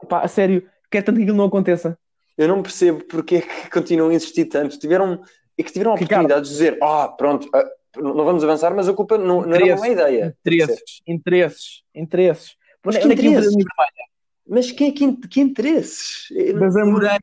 [0.09, 1.97] Pá, a sério, quero tanto que aquilo não aconteça.
[2.38, 4.77] Eu não percebo porque é que continuam a insistir tanto.
[4.79, 5.21] Tiveram,
[5.57, 8.89] é que tiveram a oportunidade de dizer, ah, oh, pronto, uh, não vamos avançar, mas
[8.89, 10.36] a culpa não, não era uma ideia.
[10.39, 12.55] Interesses, interesses, interesses.
[12.84, 13.55] Mas, que interesses?
[14.47, 16.27] mas que, que, que interesses?
[16.59, 17.19] Das Amoreiras.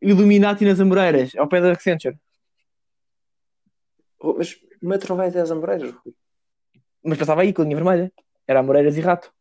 [0.00, 2.16] Illuminati nas Amoreiras, ao pé da Accenture.
[4.22, 6.14] Oh, mas metro vai até às Amoreiras, Rui.
[7.04, 8.12] Mas passava aí com a linha vermelha.
[8.46, 9.32] Era Amoreiras e Rato.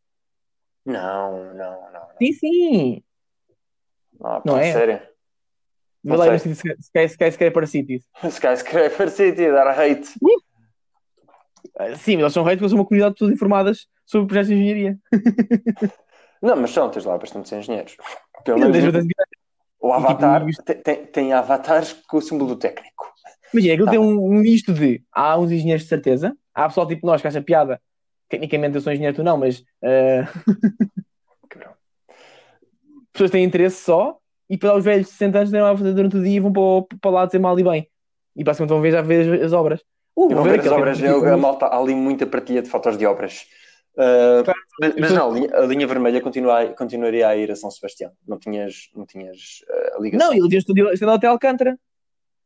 [0.84, 1.92] Não, não, não.
[1.94, 2.08] não.
[2.18, 3.04] Sim, sim.
[4.24, 4.74] Ah, não é?
[4.74, 5.02] Sério?
[6.04, 8.04] Vê lá Sky, Sky, Skyscraper Cities.
[8.28, 10.10] Skyscraper City, dar hate.
[10.22, 10.42] Uh!
[11.96, 14.56] Sim, mas eles são hate porque são uma comunidade de pessoas informadas sobre projetos de
[14.56, 15.00] engenharia.
[16.42, 17.96] não, mas são, tens lá bastantes engenheiros.
[18.44, 19.06] Pelo menos.
[19.80, 22.91] O Avatar tipo, tem, tem, tem avatares com o símbolo técnico.
[23.54, 23.92] Imagina, aquilo tá.
[23.92, 25.04] tem um, um misto de.
[25.12, 27.82] Há uns engenheiros de certeza, há pessoal tipo nós que acha piada.
[28.30, 29.64] Tecnicamente eu sou engenheiro, tu não, mas.
[29.84, 30.26] Uh...
[33.14, 34.18] Pessoas têm interesse só
[34.50, 36.52] e para os velhos de 60 anos têm a fazer durante o dia e vão
[36.52, 37.88] para, para lá dizer mal e bem.
[38.36, 39.82] E basicamente vão ver já ver as, as obras.
[40.16, 42.98] Uh, vão ver, ver as obras, eu, a malta, há ali muita partilha de fotos
[42.98, 43.46] de obras.
[43.96, 44.44] Uh,
[44.80, 48.12] mas, mas não, a linha, a linha vermelha continua, continuaria a ir a São Sebastião.
[48.28, 50.28] Não tinhas, não tinhas uh, a ligação.
[50.28, 51.78] Não, ele tinha estudado até Alcântara.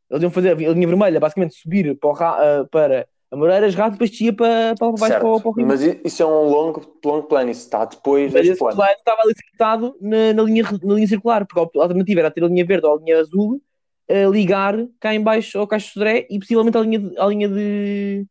[0.09, 4.19] Eles iam fazer a linha vermelha, basicamente subir para, uh, para a Moreiras Rato, depois
[4.21, 5.67] ia para, para baixo para, para o Rio.
[5.67, 8.75] Mas isso é um longo, longo plano, isso está depois mas deste plano.
[8.75, 8.91] plano.
[8.91, 12.47] estava ali sentado na, na, linha, na linha circular, porque a alternativa era ter a
[12.47, 13.61] linha verde ou a linha azul,
[14.09, 17.25] uh, ligar cá em baixo ao Caixo de Sodré e possivelmente a linha de, a
[17.25, 18.25] linha de,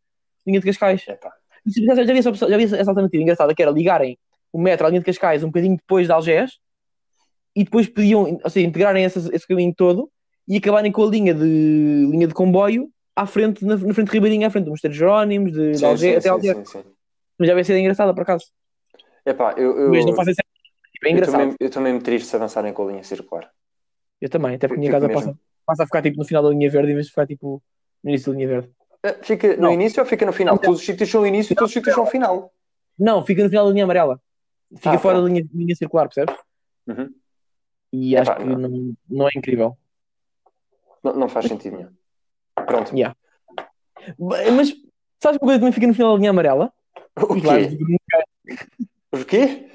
[0.47, 1.03] linha de Cascais.
[1.03, 1.16] Já,
[1.95, 4.16] já, havia essa, já havia essa alternativa engraçada, que era ligarem
[4.53, 6.53] o metro à linha de Cascais um bocadinho depois de Algés
[7.57, 10.09] e depois podiam, ou seja, integrarem esse, esse caminho todo
[10.47, 14.12] e acabarem com a linha de, linha de comboio à frente, na, na frente de
[14.12, 16.57] Ribeirinho, à frente do Mosteiro Jerónimos, de, sim, de até Alger.
[17.38, 18.47] Mas já vai ser engraçada, por acaso.
[19.24, 20.34] Epá, eu, eu, Mas não fazem.
[21.05, 21.40] É engraçado.
[21.40, 23.51] Eu também, eu também me triste se avançarem com a linha circular.
[24.20, 26.51] Eu também, até porque a minha casa passa, passa a ficar tipo no final da
[26.51, 27.62] linha verde em vez de ficar tipo
[28.03, 28.70] no início da linha verde.
[29.03, 29.72] Eh, fica no não.
[29.72, 30.55] início ou fica no final?
[30.55, 30.62] Não.
[30.62, 32.53] Todos os sítios são no início e todos os sítios são no final.
[32.99, 34.20] Não, fica no final da linha amarela.
[34.76, 35.22] Fica ah, fora tá.
[35.22, 36.34] da linha, linha circular, percebes?
[36.86, 37.12] Uhum.
[37.92, 38.59] E acho que não.
[38.59, 39.76] Não, não é incrível.
[41.05, 41.90] Não, não faz sentido nenhum.
[42.66, 42.92] Pronto.
[42.92, 43.14] Yeah.
[44.18, 44.74] Mas
[45.22, 46.72] sabes uma coisa que também fica no final da linha amarela?
[47.16, 47.78] O quê?
[49.12, 49.70] Os quê?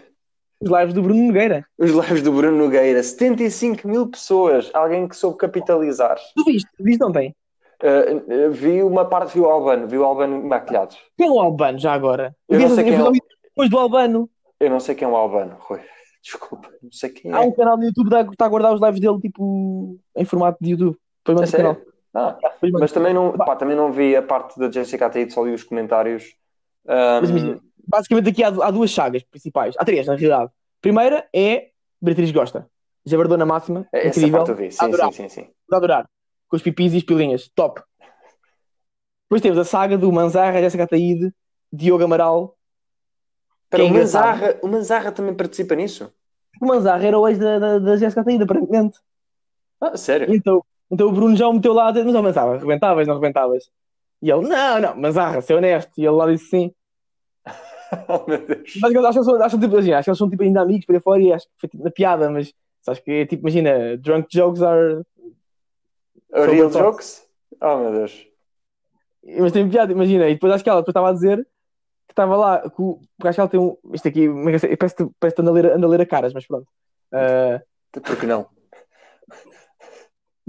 [0.61, 1.65] Os lives do Bruno Nogueira.
[1.77, 3.01] Os lives do Bruno Nogueira.
[3.01, 4.69] 75 mil pessoas.
[4.73, 6.17] Alguém que soube capitalizar.
[6.35, 6.69] Tu viste?
[6.79, 7.33] Viste ontem?
[7.81, 9.87] Uh, vi uma parte, vi o Albano.
[9.87, 10.95] Vi o Albano maquilhado.
[11.17, 12.35] Quem é o Albano já agora?
[12.49, 13.11] Eu, não sei quem é o...
[13.11, 14.29] Depois do Albano.
[14.59, 15.79] Eu não sei quem é o Albano, Rui.
[16.21, 17.33] Desculpa, não sei quem é.
[17.33, 20.57] Há um canal no YouTube que está a guardar os lives dele tipo em formato
[20.59, 20.97] de YouTube.
[21.33, 21.77] Depois é
[22.13, 22.37] Ah,
[22.73, 25.63] mas também não, pá, também não vi a parte da Jessica Ataíde, só li os
[25.63, 26.35] comentários.
[26.85, 27.21] Um...
[27.21, 29.75] Mas, basicamente aqui há, há, duas chagas principais.
[29.77, 30.51] Há três, na realidade.
[30.81, 31.69] Primeira é
[32.01, 32.69] Beatriz Gosta.
[33.05, 33.87] Jabardona máxima.
[33.91, 34.37] É, essa incrível.
[34.37, 34.71] parte eu vi.
[34.71, 35.13] Sim, adorar.
[35.13, 35.49] sim, sim, sim.
[35.71, 36.09] adorar.
[36.47, 37.49] Com os pipis e as pilinhas.
[37.55, 37.81] Top.
[39.23, 41.31] Depois temos a saga do Manzarra, Jessica Ataíde,
[41.71, 42.57] Diogo Amaral.
[43.69, 46.11] Para é o, Manzarra, o Manzarra também participa nisso?
[46.59, 48.97] O Manzarra era o ex da, da, da Jéssica Ataíde, aparentemente.
[49.79, 50.33] Ah, sério?
[50.33, 53.15] Então, então o Bruno já o meteu lá a dizer, mas eu pensava, rebentavas, não
[53.15, 53.69] rebentavas?
[54.21, 55.91] E ele, não, não, mas arra, ser honesto.
[55.97, 56.73] E ele lá disse sim.
[58.07, 58.73] oh, meu Deus.
[58.81, 60.99] Mas acho que, são, acho, tipo, assim, acho que eles são tipo, ainda amigos para
[60.99, 62.53] fora e acho que foi tipo na piada, mas
[62.87, 65.03] acho que é tipo, imagina, drunk jokes are.
[66.33, 67.25] real jokes?
[67.61, 68.27] Oh meu Deus.
[69.37, 70.27] Mas tem piada, imagina.
[70.27, 71.45] E depois acho que ela depois estava a dizer
[72.07, 73.77] que estava lá, que, porque acho que ela tem um.
[73.93, 74.27] Isto aqui,
[74.77, 76.67] parece-te parece anda, a ler, a ler a caras, mas pronto.
[77.13, 77.61] Uh...
[78.01, 78.47] Por que não?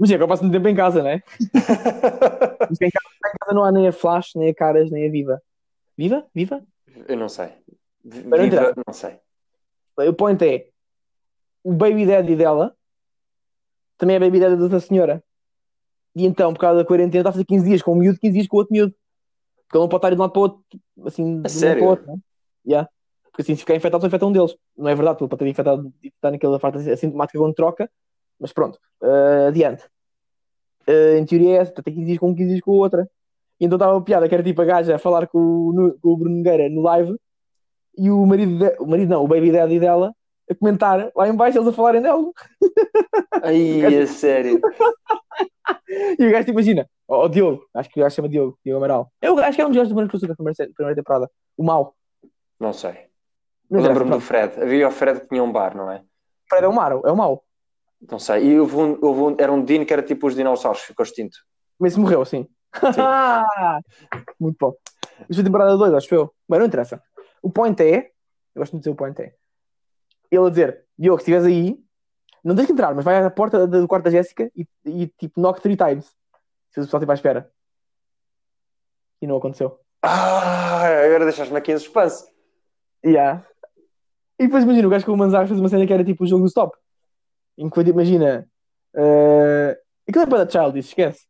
[0.01, 1.21] Mas é que eu passo muito tempo em casa, né?
[2.67, 5.11] Mas em casa, em casa não há nem a Flash, nem a Caras, nem a
[5.11, 5.39] Viva.
[5.95, 6.25] Viva?
[6.33, 6.63] Viva?
[7.07, 7.49] Eu não sei.
[8.03, 9.19] Viva, não sei.
[9.95, 10.69] O point é:
[11.63, 12.75] o baby daddy dela
[13.95, 15.23] também é baby daddy da senhora.
[16.15, 18.33] E então, por causa da quarentena, está a fazer 15 dias com um miúdo, 15
[18.33, 18.95] dias com outro miúdo.
[19.67, 20.63] Porque ele não pode estar de um lado para o outro,
[21.05, 21.77] assim, de um sério?
[21.77, 22.07] para o outro.
[22.07, 22.17] Né?
[22.65, 22.89] Yeah.
[23.25, 24.57] Porque assim, se ficar infectado, só infecta um deles.
[24.75, 27.87] Não é verdade, tu pode ter infectado e estar naquela parte assintomática quando troca,
[28.41, 29.85] mas pronto, uh, adiante.
[30.87, 33.09] Uh, em teoria é essa, tem 15 dias com um, 15 dias com a outra.
[33.59, 35.99] E então estava a piada que era tipo a gaja a falar com o, no,
[35.99, 37.15] com o Bruno Nogueira no live
[37.95, 40.11] e o marido, de, o marido não, o baby daddy dela
[40.49, 42.31] a comentar lá em baixo eles a falarem dela.
[43.43, 44.59] Aí, é sério.
[46.17, 48.77] e o gajo te imagina, o, o Diogo, acho que o gajo chama Diogo, Diogo
[48.77, 49.11] Amaral.
[49.21, 51.29] Eu acho que é um dos gajos do Bruno Cruz da primeira, primeira temporada.
[51.55, 51.95] O mau.
[52.59, 53.11] Não sei.
[53.69, 54.61] Mas Lembro-me é, do Fred.
[54.61, 56.03] Havia o Fred que tinha um bar, não é?
[56.49, 57.43] Fred é o mau, é o mau.
[58.09, 58.45] Não sei.
[58.45, 61.37] E houve um, houve um- era um Dino que era tipo os dinossauros, ficou extinto.
[61.79, 62.47] Mas morreu, sim.
[64.39, 64.73] Muito bom.
[65.21, 66.33] Isto foi temporada 2, acho eu.
[66.49, 67.01] Bem, não interessa.
[67.41, 68.11] O point é,
[68.55, 69.33] eu gosto muito de dizer o point é,
[70.31, 71.77] ele a dizer, Diogo, se estiveres aí,
[72.43, 75.39] não tens que entrar, mas vai à porta do quarto da Jéssica e, e tipo,
[75.39, 76.05] knock three times.
[76.71, 77.51] Se o pessoal estiver à espera.
[79.21, 79.79] E não aconteceu.
[80.01, 82.25] Ah, agora deixaste-me aqui em suspense.
[83.05, 83.45] Yeah.
[84.39, 86.27] E depois imagina, o gajo com o Manzar fez uma cena que era tipo o
[86.27, 86.75] jogo do stop.
[87.55, 88.47] Que imagina.
[88.95, 89.75] Uh...
[90.07, 91.21] Aquilo é para da Child, esquece.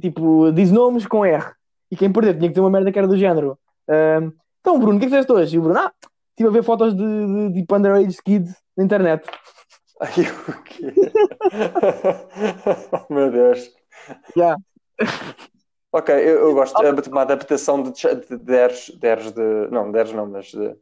[0.00, 1.52] Tipo, diz nomes com R.
[1.90, 3.58] E quem perder tinha que ter uma merda que era do género.
[3.88, 5.56] Uh, Então, Bruno, o que é que fizeste hoje?
[5.56, 5.92] E o Bruno, ah,
[6.30, 9.26] estive a ver fotos de, de, de tipo, underage kids na internet.
[10.00, 10.92] Ai, o quê?
[13.10, 13.70] Meu Deus.
[14.36, 14.56] Yeah.
[15.90, 19.68] Ok, eu, eu gosto de uma adaptação de, de deres, deres de.
[19.70, 20.76] Não, deres não, mas de.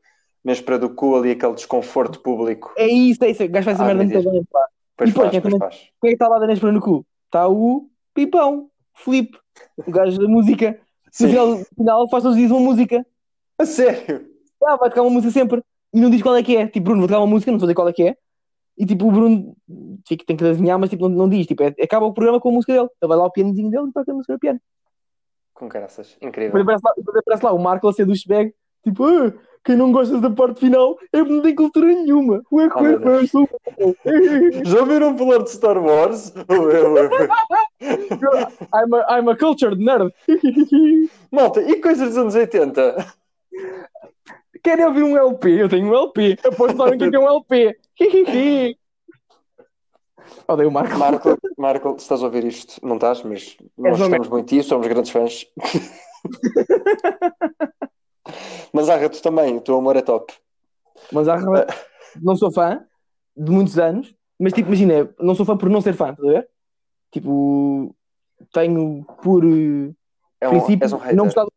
[0.44, 2.72] Nespera do cu ali, aquele desconforto público.
[2.76, 3.42] É isso, é isso.
[3.42, 4.66] O gajo faz essa Ah, merda muito bem, pá.
[4.96, 5.76] Pois E depois, faz, quem pois também- faz.
[6.00, 7.06] Quem é que está lá da Nespera no cu?
[7.26, 9.38] Está o Pipão, Filipe,
[9.86, 10.80] o gajo da música.
[11.10, 11.28] Sim.
[11.28, 13.06] final, no final faz todos os dias uma música.
[13.58, 14.26] A sério?
[14.64, 15.62] Ah, vai tocar uma música sempre.
[15.92, 16.66] E não diz qual é que é.
[16.66, 18.16] Tipo, Bruno, vou tocar uma música, não vou dizer qual é que é.
[18.78, 19.56] E tipo, o Bruno
[20.06, 21.46] fica, tem que adivinhar, mas tipo, não, não diz.
[21.46, 22.88] Tipo, é- acaba o programa com a música dele.
[23.00, 24.60] Ele vai lá ao pianozinho dele e toca a música no piano.
[25.54, 26.08] Com caraças.
[26.20, 26.60] Depois Incrível.
[26.62, 28.52] aparece lá, depois aparece lá o Marco a ser do Shbag.
[28.84, 29.32] Tipo, ah,
[29.66, 32.40] quem não gosta da parte final é porque não tem cultura nenhuma.
[33.28, 33.48] Sou-
[34.64, 36.32] Já viram falar de Star Wars?
[38.72, 40.14] I'm a, I'm a cultured nerd.
[41.32, 43.12] Malta, e coisas dos anos 80?
[44.62, 45.62] Querem ouvir um LP?
[45.62, 46.38] Eu tenho um LP.
[46.44, 47.76] Aposto sabem o que é é um LP.
[50.48, 50.96] Odeio o Marco.
[50.96, 54.48] Marco, Marco, se estás a ouvir isto, não estás, mas nós És uma gostamos muito
[54.48, 55.44] disso, somos grandes fãs.
[58.72, 60.32] Mas Arra, tu também, o teu amor é top.
[61.12, 61.38] Mas há,
[62.20, 62.84] não sou fã
[63.36, 66.32] de muitos anos, mas tipo, imagina, não sou fã por não ser fã, estás a
[66.32, 66.48] ver?
[67.10, 67.94] Tipo,
[68.52, 69.94] tenho por eh,
[70.40, 71.52] É um, princípio um não gostar do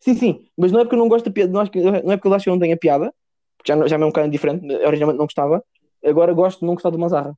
[0.00, 2.28] Sim, sim, mas não é porque eu não gosto da piada, não, não é porque
[2.28, 3.12] eu acho que eu não tenho a piada,
[3.56, 5.64] porque já, já é um bocado diferente, originalmente não gostava,
[6.04, 7.36] agora gosto de não gostar do Mazarra.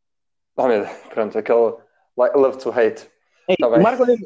[0.56, 1.74] Oh, meu pronto, aquele
[2.16, 3.08] love to hate.
[3.48, 3.80] Ei, Tá o bem.
[3.80, 4.16] Marco é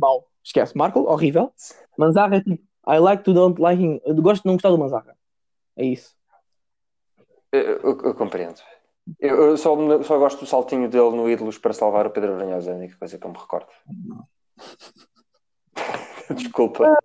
[0.00, 1.52] mau, esquece, Marco, horrível,
[1.96, 4.78] Manzarra é tipo, I like to don't like him, eu gosto de não gostar do
[4.78, 5.16] Manzarra.
[5.76, 6.14] É isso.
[7.52, 8.60] Eu, eu- eu compreendo.
[9.20, 12.70] Eu, eu só, só gosto do saltinho dele no Ídolos para salvar o Pedro Aranhosa,
[12.70, 13.68] é a única coisa que eu me recordo.
[16.34, 16.96] Desculpa.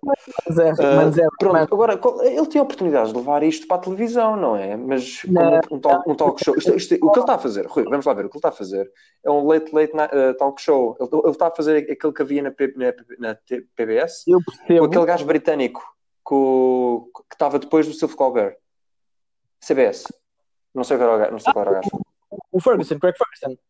[0.46, 3.66] Mas é, Ah, mas é, Pronto, mas- agora ele tem a oportunidade de levar isto
[3.66, 4.76] para a televisão, não é?
[4.76, 5.60] Mas Não.
[5.70, 6.56] um, talk, um talk show.
[6.56, 8.38] Isto- isto- o que ele está a fazer, Rui, vamos lá ver, o que ele
[8.38, 8.90] está a fazer
[9.24, 10.96] é um late late night, uh, talk show.
[11.00, 13.38] Ele, ele está a fazer aquele que havia na, P- na, na
[13.76, 14.84] PBS eu com percebo.
[14.86, 15.82] aquele gajo britânico
[16.24, 18.56] com, que estava depois do Silvio Colbert.
[19.60, 20.04] CBS.
[20.74, 21.32] Não sei qual era o gajo.
[21.32, 21.90] Não sei qual era o gajo.
[22.50, 23.60] O Ferguson, Craig Ferguson.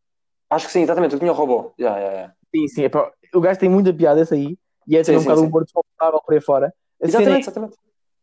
[0.51, 1.15] Acho que sim, exatamente.
[1.15, 1.73] Eu tinha o robô.
[1.79, 2.35] Yeah, yeah, yeah.
[2.55, 5.25] Sim, sim, epá, o gajo tem muita piada esse aí e é ter um sim,
[5.25, 5.47] bocado sim.
[5.47, 6.67] um humor desconfortável por aí fora.
[7.03, 7.77] A cena é, Exatamente, exatamente.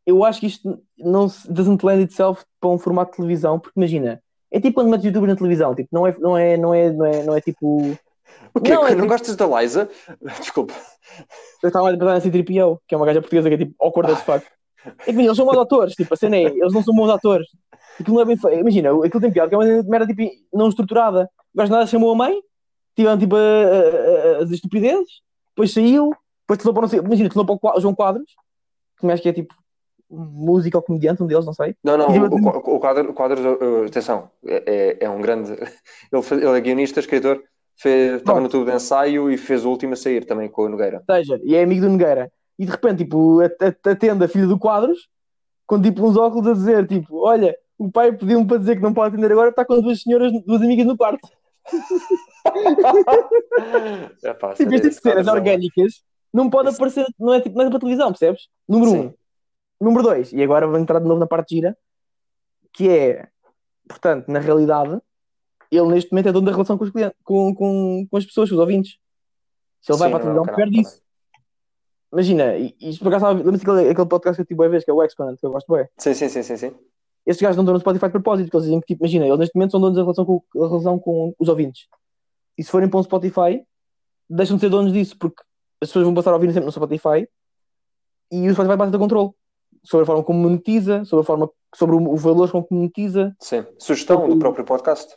[0.05, 4.21] eu acho que isto não doesn't lend itself para um formato de televisão, porque imagina,
[4.51, 7.05] é tipo quando metes youtubers na televisão, tipo, não é, não é, não é, não
[7.05, 7.97] é, não é tipo.
[8.53, 8.73] O quê?
[8.73, 9.89] Não, é não tipo- gostas da Liza?
[10.39, 10.73] Desculpa.
[11.61, 14.11] Eu estava a pensar na C3PO, que é uma gaja portuguesa que é tipo awkward
[14.11, 14.45] as fuck.
[14.85, 17.09] É que imagina, eles são maus atores, tipo, a cena é, eles não são bons
[17.09, 17.47] atores.
[17.99, 18.59] Aquilo não é bem feito.
[18.59, 20.21] Imagina, aquilo tem piada, que é uma merda tipo,
[20.53, 21.29] não estruturada.
[21.53, 22.39] O gajo nada chamou a mãe,
[22.95, 26.11] tiveram tipo a- a- a- as estupidezes, depois saiu,
[26.49, 28.31] depois telefonou para não sei, imagina, telefonou para o João Quadros,
[28.99, 29.53] que acho que é tipo
[30.09, 31.75] música ou comediante, um deles, não sei.
[31.83, 35.51] Não, não, E o, o, o quadro, o quadro atenção, é, é- é um grande.
[36.11, 37.43] Ele, ele é guionista, escritor,
[37.77, 40.69] fez, estava no tubo de ensaio e fez o último a sair também com o
[40.69, 41.03] Nogueira.
[41.07, 42.31] Ou seja, e é amigo do Nogueira.
[42.57, 43.39] E de repente, tipo,
[43.85, 45.07] atende a filha do Quadros,
[45.67, 48.93] com tipo uns óculos a dizer, tipo, olha, o pai pediu-me para dizer que não
[48.93, 51.29] pode atender agora, está com duas senhoras, duas amigas no quarto.
[54.23, 56.03] É pá, Tipo, quadro cenas é orgânicas
[56.33, 58.47] não pode aparecer, não é, tipo, não é para televisão, percebes?
[58.67, 58.99] Número Sim.
[59.07, 59.13] um.
[59.85, 61.77] Número dois, e agora vou entrar de novo na parte gira,
[62.73, 63.27] que é,
[63.87, 64.99] portanto, na realidade,
[65.71, 68.49] ele neste momento é dono da relação com, os clientes, com, com, com as pessoas,
[68.49, 68.97] com os ouvintes.
[69.81, 71.01] Se ele vai Sim, para a é televisão, perde isso.
[72.11, 74.83] Imagina, e- e isto por acaso, lembra-se aquele, aquele podcast que eu tive a vez,
[74.83, 75.87] que é o Exponent, que eu gosto bem.
[75.97, 76.75] Sim, sim, sim, sim, sim.
[77.25, 79.37] esses gajos não estão no Spotify de propósito, porque eles dizem que, tipo, imagina, eles
[79.39, 81.87] neste momento são donos da relação com, a relação com os ouvintes.
[82.57, 83.63] E se forem para um Spotify,
[84.29, 85.41] deixam de ser donos disso, porque
[85.81, 87.27] as pessoas vão passar a ouvir sempre no Spotify
[88.31, 89.31] e o Spotify passa a ter controle
[89.83, 93.35] sobre a forma como monetiza, sobre a forma, sobre o, o valor com que monetiza.
[93.39, 93.65] Sim.
[93.77, 95.15] Sugestão do próprio podcast.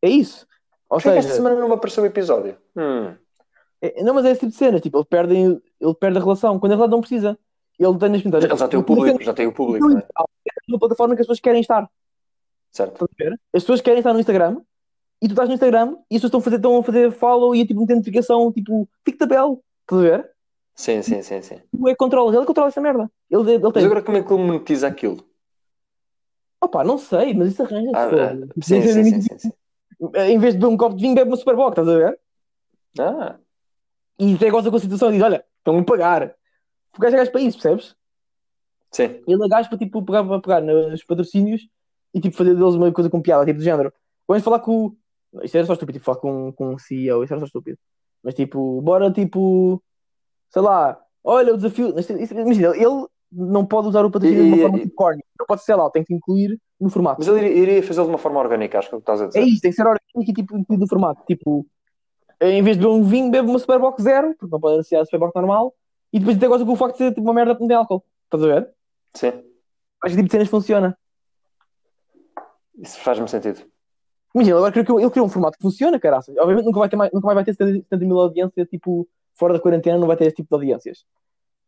[0.00, 0.46] É isso.
[0.88, 2.56] Ou seja, esta semana não me apareceu o episódio?
[2.76, 3.14] Hum.
[3.82, 6.58] é- não, mas é esse tipo de cena, tipo, ele perde, ele perde a relação,
[6.58, 7.38] quando a relação não precisa.
[7.78, 8.44] Ele tem nas pinturas.
[8.44, 10.06] Ele já tem o público, já tem o público, não é?
[10.68, 11.88] uma plataforma que as pessoas querem estar.
[12.70, 13.04] Certo.
[13.04, 13.56] A?
[13.56, 14.60] As pessoas querem estar no Instagram
[15.20, 17.54] e tu estás no Instagram e as pessoas estão a fazer, estão a fazer follow
[17.54, 18.88] e a tipo meter notificação, tipo,
[19.18, 19.62] da bell.
[19.84, 20.34] Estás a ver?
[20.74, 21.60] Sim, sim, sim, sim.
[21.88, 23.10] É controla, ele controla essa merda.
[23.30, 23.84] Ele, ele Mas tem.
[23.84, 25.24] agora como é que ele monetiza aquilo?
[26.60, 27.96] Opa, não sei, mas isso arranja-se.
[27.96, 29.52] Ah, ah, sim, sim, sim, sim, sim.
[30.16, 32.18] Em vez de beber um copo de vinho, bebe uma Superboc, estás a ver?
[32.98, 33.38] Ah,
[34.18, 36.34] E até gosta com a situação e diz: Olha, estão-me a pagar.
[36.96, 37.96] O gajo é gajo para isso, percebes?
[38.90, 39.24] sim.
[39.26, 41.62] Ele é gajo para tipo, pegar, para pegar nos patrocínios
[42.12, 43.92] e tipo, fazer deles uma coisa com piada, tipo, do género.
[44.28, 44.86] Vamos falar com.
[44.86, 44.96] o-
[45.42, 47.78] Isto era só estúpido, tipo, falar com, com um CEO, isto era só estúpido.
[48.24, 49.82] Mas tipo, bora tipo.
[50.48, 51.96] Sei lá, olha o desafio.
[51.98, 55.22] isto- Imagina, ele não pode usar o patrocínio de uma forma tipo corny.
[55.38, 57.16] Não pode ser lá, tem que incluir no formato.
[57.18, 59.24] Mas ele iria, fazê-lo de uma forma orgânica, acho que é o que estás a
[59.24, 59.40] É dizer.
[59.42, 61.22] isso, tem que ser orgânico e tipo, incluído no formato.
[61.26, 61.66] Tipo,
[62.40, 65.04] em vez de beber um vinho, bebe uma Superbox zero, porque não pode associar a
[65.04, 65.74] Superbox normal.
[66.12, 67.76] E depois até gosta com o facto de ser tipo, uma merda que não tem
[67.76, 68.04] álcool.
[68.24, 68.70] Estás a ver?
[69.14, 69.28] Sim,
[70.02, 70.96] Acho que tipo de cenas funciona.
[72.78, 73.60] isso faz-me sentido.
[74.34, 76.36] Imagina, agora criou- ele criou um formato que funciona, caraças.
[76.38, 79.52] Obviamente nunca, vai ter mais, nunca mais vai ter 70 70 mil audiências, tipo, fora
[79.54, 81.04] da quarentena, não vai ter esse tipo de audiências.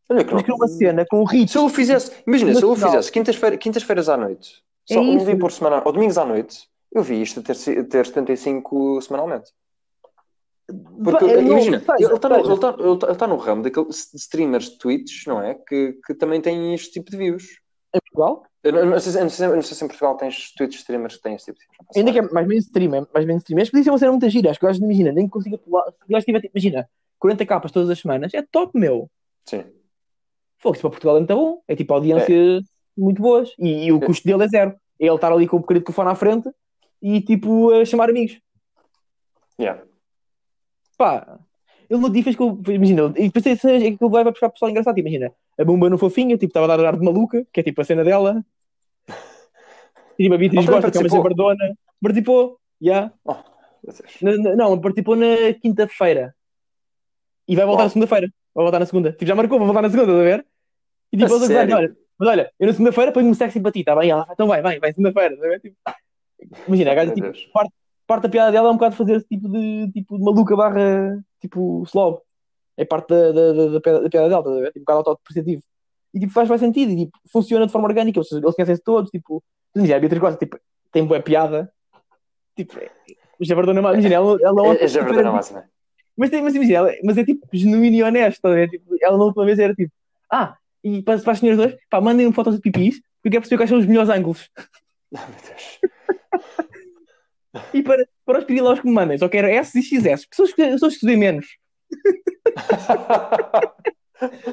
[0.08, 0.74] Olha Mas criou uma não.
[0.74, 1.52] cena com o hits.
[1.52, 5.16] Se eu o fizesse, imagina, se eu fizesse quintas-feira- quintas-feiras à noite, É só um
[5.16, 5.26] isso.
[5.26, 7.54] dia por semana, ou domingos à noite, eu vi isto ter,
[7.86, 9.50] ter 75 semanalmente.
[11.02, 13.62] Porque, não, imagina, seja, ele está no, ele tá- ele tá- ele tá no ramo
[13.62, 15.54] daqueles streamers de Twitch, não é?
[15.54, 17.44] Que, que também têm este tipo de views.
[17.94, 20.16] Em Portugal, Eu não, eu não sei, eu não sei não sei se em Portugal
[20.16, 23.24] tens Twitch streamers que têm este tipo de ainda que é mais mainstream, é mais
[23.24, 23.58] mainstream.
[23.60, 24.50] Mas podia ser uma cena muito gira.
[24.50, 25.84] Acho que imagina, nem consiga pular.
[25.84, 26.88] Se o tiver, tipo, imagina,
[27.20, 29.08] 40 capas todas as semanas, é top, meu.
[29.44, 29.64] Sim.
[30.58, 31.62] Fogo, para Portugal é muito bom.
[31.68, 32.64] É tipo audiências
[32.96, 33.54] muito boas.
[33.56, 34.74] E, e o custo dele é zero.
[34.98, 36.50] É ele estar ali com o bocadinho de telefone à frente
[37.00, 38.40] e tipo a chamar amigos.
[39.60, 39.80] Yeah.
[40.98, 41.38] Pá,
[41.88, 42.60] ele no dia fez com.
[42.68, 44.98] Imagina, e depois tem cenas é que ele vai buscar pessoal engraçado.
[44.98, 47.80] Imagina, a bomba no fofinha, tipo, estava a dar ar de maluca, que é tipo
[47.80, 48.44] a cena dela.
[50.18, 51.18] E tipo, a Beatriz gosta, que é uma participou.
[51.18, 51.74] sabardona.
[52.02, 53.12] Participou, já.
[53.24, 53.34] Oh.
[54.22, 55.26] Na- na- Não, participou na
[55.60, 56.34] quinta-feira.
[57.48, 57.86] E vai voltar Uau.
[57.86, 58.28] na segunda-feira.
[58.54, 59.12] Vai voltar na segunda.
[59.12, 60.46] Tipo, já marcou, vai voltar na segunda, estás a ver?
[61.12, 64.10] E tipo, eles olha, mas olha, eu na segunda-feira ponho-me sexy para ti, tá bem?
[64.10, 65.60] Ela, então vai, vai, vai, segunda-feira, estás a ver?
[65.60, 65.76] Tipo,
[66.66, 67.72] imagina, a gaja, tipo, parte,
[68.06, 71.22] parte da piada dela é um bocado fazer esse tipo de, tipo, de maluca barra,
[71.40, 72.18] tipo, slob.
[72.76, 74.66] É parte da, da, da, da piada dela, estás a ver?
[74.72, 75.62] Tipo, um bocado autodepreciativo.
[76.14, 79.10] E tipo, faz, faz sentido, e tipo, funciona de forma orgânica, eles, eles conhecem-se todos,
[79.10, 79.42] tipo,
[79.76, 80.58] imagina, a Beatriz Costa, tipo,
[80.92, 81.70] tem boa piada,
[82.56, 82.90] tipo, é-
[83.38, 85.64] o Javardona, imagina, ela, ela É, é verdade, máxima.
[86.16, 88.70] mas, mas imagina, ela- mas é tipo genuíno e honesto, ver?
[88.70, 89.92] Tipo, ela na última vez era tipo,
[90.32, 93.40] ah, e para, para as senhoras dois, pá, mandem-me fotos de pipis, porque eu quero
[93.42, 94.48] perceber quais são os melhores ângulos.
[95.12, 95.80] Oh, meu Deus.
[97.72, 100.44] E para, para os pirilaus que me mandem, só quero S e XS, que são
[100.44, 101.46] os que são os que menos.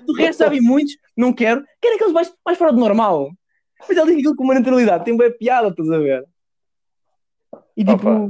[0.05, 3.31] Do resto vi muitos, não quero, quero aqueles mais, mais fora do normal.
[3.87, 6.25] Mas ela diz aquilo com uma naturalidade, tem boa piada, estás a ver?
[7.75, 8.29] E tipo, Opa,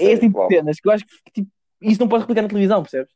[0.00, 1.50] é esse tipo de cenas que eu acho que tipo,
[1.80, 3.12] isso não pode replicar na televisão, percebes?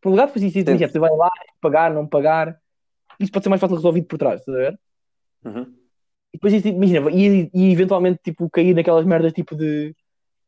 [0.00, 1.30] Por um lugar, depois isso, imagina, você vai lá,
[1.60, 2.58] pagar, não pagar,
[3.18, 4.78] isso pode ser mais fácil resolvido por trás, estás a ver?
[5.44, 5.62] Uhum.
[6.32, 9.94] E depois isso, imagina, e, e eventualmente tipo, cair naquelas merdas tipo de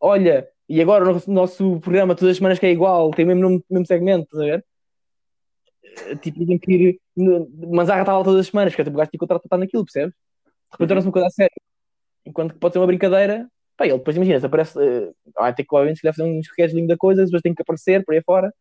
[0.01, 3.29] olha, e agora o nosso, nosso programa todas as semanas que é igual, tem o
[3.29, 4.65] mesmo, nome- mesmo segmento, estás a ver?
[6.21, 7.01] Tipo, tem que ir.
[7.71, 10.15] Mas a estava todas as semanas, porque tipo, o gajo tem que contratar naquilo, percebes?
[10.73, 11.55] Repente torna-se uma coisa a sério.
[12.27, 15.65] Enquanto que pode ser uma brincadeira, pá, ele depois imagina, se aparece, eh, vai ter
[15.65, 18.23] que obviamente se calhar fazer um rescheduling da coisa, depois tem que aparecer por aí
[18.23, 18.53] fora,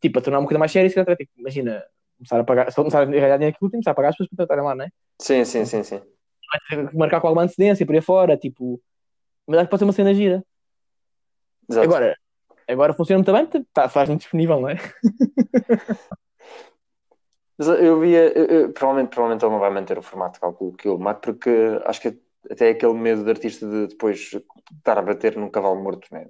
[0.00, 1.82] tipo, para tornar uma coisa mais séria, se calhar que, imagina,
[2.18, 4.28] começar a pagar, se começar a ganhar dinheiro aquilo, que começar a pagar as pessoas
[4.36, 4.88] para estarem lá, não é?
[5.20, 5.98] Sim, sim, sim, sim.
[5.98, 8.80] Vai ter que marcar com alguma antecedência por aí fora, tipo,
[9.46, 10.44] mas acho que pode ser uma cena gira.
[11.70, 11.86] Exato.
[11.86, 12.16] Agora,
[12.68, 14.76] agora funciona muito bem, tá, faz muito disponível, não é?
[17.58, 20.88] Mas eu via, eu- eu- provavelmente, provavelmente ele não vai manter o formato, calculo que
[20.88, 21.50] ele mate, porque
[21.84, 22.16] acho que
[22.48, 24.30] até aquele medo de artista de depois
[24.78, 26.26] estar a bater num cavalo morto, né?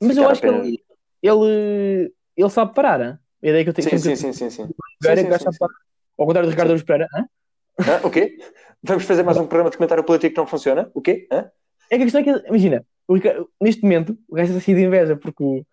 [0.00, 0.84] Mas eu acho que apenas- ele,
[1.22, 3.00] ele, ele sabe parar.
[3.00, 3.18] hein?
[3.42, 4.66] A ideia que eu tenho Sim, sim, sim, sim, sim.
[4.66, 4.72] que
[5.08, 5.74] é que Sim, gajo sim, sim, parar.
[6.18, 7.08] Ao contrário do Ricardo Aruz Pereira.
[7.14, 7.26] hã?
[7.80, 8.06] Hã?
[8.06, 8.38] O quê?
[8.82, 10.90] Vamos fazer mais um programa de comentário político que não funciona?
[10.94, 11.26] O quê?
[11.32, 11.50] Hã?
[11.90, 14.84] É que a questão é que, imagina, Ricardo- neste momento, o gajo está cheio de
[14.84, 15.64] inveja, porque o,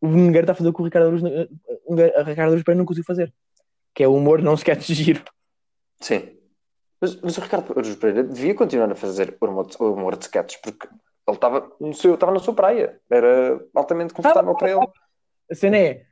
[0.00, 1.48] o Nogueira está a fazer o que o Ricardo Aruz, eh,
[1.84, 3.32] o Ricardo Aruz Pereira não conseguiu fazer.
[3.94, 5.22] Que é o humor não sketch giro.
[6.00, 6.36] Sim.
[7.00, 10.60] Mas, mas o Ricardo Pereira devia continuar a fazer o humor, o humor de sketches,
[10.62, 13.00] porque ele estava no seu, estava na sua praia.
[13.10, 14.86] Era altamente confortável para ele.
[15.50, 16.06] A cena é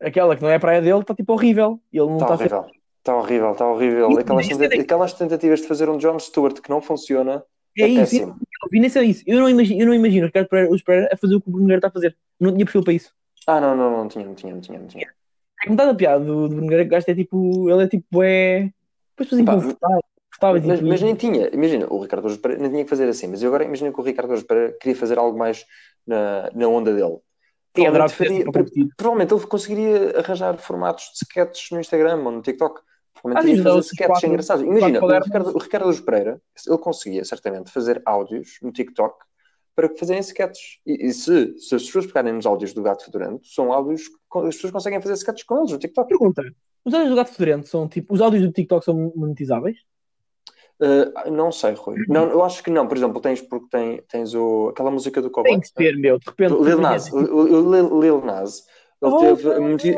[0.00, 1.80] aquela que não é a praia dele, está tipo horrível.
[1.92, 2.66] Ele não Está a horrível.
[2.98, 4.18] Está horrível, está horrível.
[4.18, 7.44] Aquelas, isso tenta- é- aquelas tentativas de fazer um John Stewart que não funciona
[7.76, 8.36] É é, isso, péssimo.
[8.62, 9.24] eu vi nem sei isso.
[9.26, 11.48] Eu não imagino, eu não imagino o Ricardo Pereira, o Pereira a fazer o que
[11.48, 12.16] o Bruno está a fazer.
[12.38, 13.12] Não tinha perfil para isso.
[13.46, 14.78] Ah, não, não, não tinha, não tinha, não tinha.
[14.78, 15.12] Não tinha.
[15.62, 17.88] É que metade da piada do, do Bruno que o gajo é tipo, ele é
[17.88, 18.70] tipo, é.
[19.10, 20.02] Depois fazia Pá, confortável,
[20.66, 23.28] Mas, tipo, mas nem tinha, imagina, o Ricardo Aruz Pereira não tinha que fazer assim,
[23.28, 25.64] mas eu agora imagino que o Ricardo Aruz Pereira queria fazer algo mais
[26.06, 27.18] na, na onda dele.
[27.72, 28.44] Provavelmente, faria-
[28.96, 32.80] provavelmente ele conseguiria arranjar formatos de sketches no Instagram ou no TikTok.
[32.80, 34.62] Ah, Provavelmente sim, iria fazer sketches quatro- engraçados.
[34.64, 35.20] os Imagina, o.
[35.20, 39.16] Ricardo, o Ricardo Pereira, ele conseguia certamente fazer áudios no TikTok
[39.76, 40.78] para fazerem sketches.
[40.84, 44.16] E, e se, se as pessoas pegarem nos áudios do Gato Fedorento, são áudios que
[44.40, 46.08] as pessoas conseguem fazer sketches com eles no TikTok.
[46.08, 46.42] Pergunta:
[46.84, 48.14] os áudios do Gato Fedorento são tipo.
[48.14, 49.76] Os áudios do TikTok são monetizáveis?
[50.80, 51.96] Uh, não sei, Rui.
[52.08, 52.88] Não, eu acho que não.
[52.88, 55.52] Por exemplo, tens porque tem, tens o, aquela música do Cowboy.
[55.52, 56.18] Tem que ser, meu.
[56.18, 56.54] De repente.
[56.54, 57.06] Lil Nas.
[57.12, 58.66] Lil, Lil Nas.
[59.00, 59.58] Ele Oh, teve.
[59.60, 59.94] moti-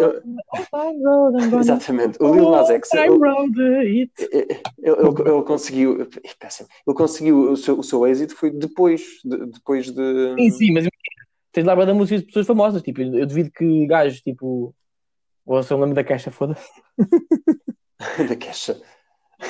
[1.61, 2.19] Exatamente.
[2.23, 2.93] O Lil Nas X.
[2.93, 4.13] I Ele, wrote it.
[4.33, 4.47] ele,
[4.83, 6.07] ele- ele conseguiu.
[6.39, 6.69] Péssimo.
[6.87, 7.53] Ele conseguiu.
[7.53, 9.47] O seu, o seu êxito foi depois de.
[9.47, 10.87] Depois de Sim, sim, mas
[11.55, 12.83] tens lá da música de pessoas famosas.
[12.83, 14.75] Tipo, eu eu duvido que gajos, tipo.
[15.47, 16.69] Ou se eu me lembro da caixa, foda-se.
[18.29, 18.81] da queixa.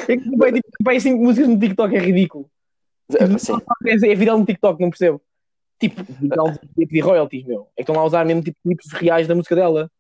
[0.09, 2.51] É que vai, tipo, vai cinco músicas no TikTok, é ridículo.
[3.13, 3.55] É, Sim.
[3.87, 5.21] É, é viral no TikTok, não percebo.
[5.79, 7.69] Tipo, viral de pedir royalties, meu.
[7.77, 9.91] É que estão lá a usar mesmo tipo clipes reais da música dela.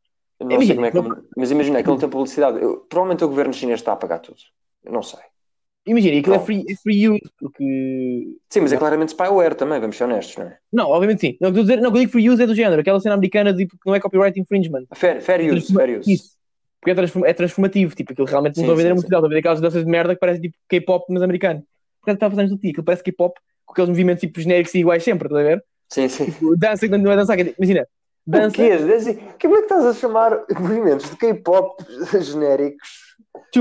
[0.40, 0.98] Não sei como é que.
[1.36, 2.60] Mas imagina, aquilo tem publicidade.
[2.60, 4.38] Eu- provavelmente o governo chinês está a pagar tudo.
[4.82, 5.20] Eu não sei.
[5.86, 7.64] Imagina, aquilo é free, é free use, porque.
[8.50, 10.58] Sim, mas é claramente spyware também, vamos ser honestos, não é?
[10.72, 11.36] Não, obviamente sim.
[11.40, 12.98] Não, o que dizer, não, o que eu digo free use é do género, aquela
[13.00, 14.86] cena americana tipo, que não é copyright infringement.
[14.94, 16.10] Fair, fair use, fair use.
[16.12, 16.30] Isso.
[16.80, 19.28] Porque é, transform- é transformativo, tipo, aquilo realmente estou a vender música dela, estou a
[19.30, 21.62] vender aquelas danças de merda que parece tipo K-pop, mas americano.
[22.00, 24.78] Porque está a fazer isto aqui, aquilo parece K-pop com aqueles movimentos tipo genéricos e
[24.80, 25.64] iguais sempre, estás a ver?
[25.90, 26.24] Sim, sim.
[26.26, 27.86] Tipo, dança que não é dançar, que é- imagina,
[28.26, 28.56] O dança.
[28.56, 28.76] quê?
[28.78, 31.82] Desse- Como é que estás a chamar movimentos de K-pop
[32.22, 33.03] genéricos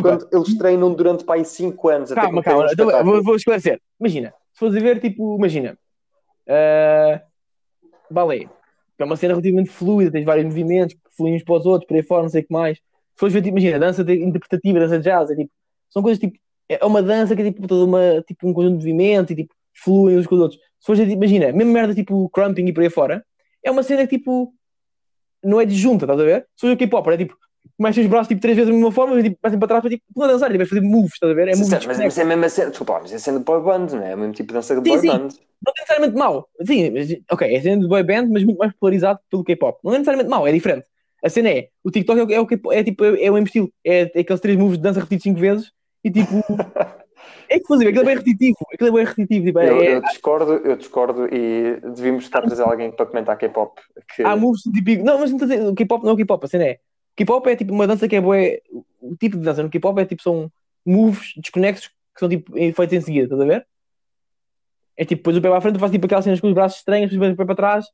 [0.01, 3.35] quando eles treinam durante para aí 5 anos até calma, concluírem calma, então, vou, vou
[3.35, 3.79] esclarecer.
[3.99, 5.77] Imagina, se fores a ver, tipo, imagina,
[6.47, 7.21] ah,
[8.09, 8.39] balé,
[8.95, 11.95] que é uma cena relativamente fluida, tens vários movimentos fluem uns para os outros, por
[11.95, 12.77] aí fora, não sei o que mais.
[12.77, 15.51] Se fores ver, tipo, imagina, dança interpretativa, dança de jazz, é tipo,
[15.89, 16.37] são coisas tipo,
[16.67, 19.53] é uma dança que é tipo toda uma, tipo, um conjunto de movimentos e tipo,
[19.83, 20.59] fluem uns com os outros.
[20.79, 23.23] Se fores ver, tipo, imagina, mesmo merda tipo crumping e por aí fora,
[23.63, 24.53] é uma cena que tipo,
[25.43, 26.47] não é disjunta, estás a ver?
[26.55, 27.37] Se fores o K-pop, é tipo,
[27.79, 29.89] mexe os braços tipo três vezes da mesma forma, e tipo, passem para trás para
[29.91, 31.47] tipo, não é dançar, e vais fazer moves, estás a ver?
[31.47, 33.61] É moves mas, mas é a mesma cena, desculpa, mas é a cena de boy
[33.61, 34.11] band, não é?
[34.11, 35.07] É o mesmo tipo de dança de Sim, boy sim.
[35.07, 35.17] band.
[35.19, 36.49] não é necessariamente mau.
[36.65, 39.79] Sim, mas, ok, é cena de boy band, mas muito mais polarizado pelo K-pop.
[39.83, 40.85] Não é necessariamente mau, é diferente.
[41.23, 43.47] A cena é, o TikTok é, o- é, o K-pop- é tipo, é o mesmo
[43.47, 43.71] estilo.
[43.85, 45.71] É, é aqueles três moves de dança repetidos cinco vezes
[46.03, 46.33] e tipo.
[47.49, 48.57] é que fazer, aquilo é bem repetitivo.
[48.73, 49.45] Aquilo é bem repetitivo.
[49.45, 53.05] Tipo, é- Eu, é- eu discordo, eu discordo e devíamos estar a trazer alguém para
[53.05, 53.79] comentar K-pop.
[54.15, 54.23] Que...
[54.23, 55.05] Há moves típicos.
[55.05, 56.79] Não, mas não estou a dizer, o K-pop não é o K-pop, a cena é.
[57.15, 58.37] K-pop é tipo uma dança que é boa.
[59.01, 60.51] O tipo de dança no K-pop é tipo, são
[60.85, 63.67] moves desconexos que são tipo feitos em seguida, estás a ver?
[64.95, 66.79] É tipo, depois o pé para a frente, faz tipo aquelas cenas com os braços
[66.79, 67.85] estranhos, depois o pé para trás,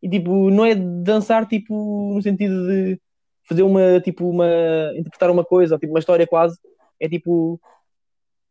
[0.00, 3.00] e tipo, não é dançar tipo no sentido de
[3.48, 4.46] fazer uma, tipo, uma.
[4.96, 6.58] interpretar uma coisa, ou tipo uma história quase,
[7.00, 7.60] é tipo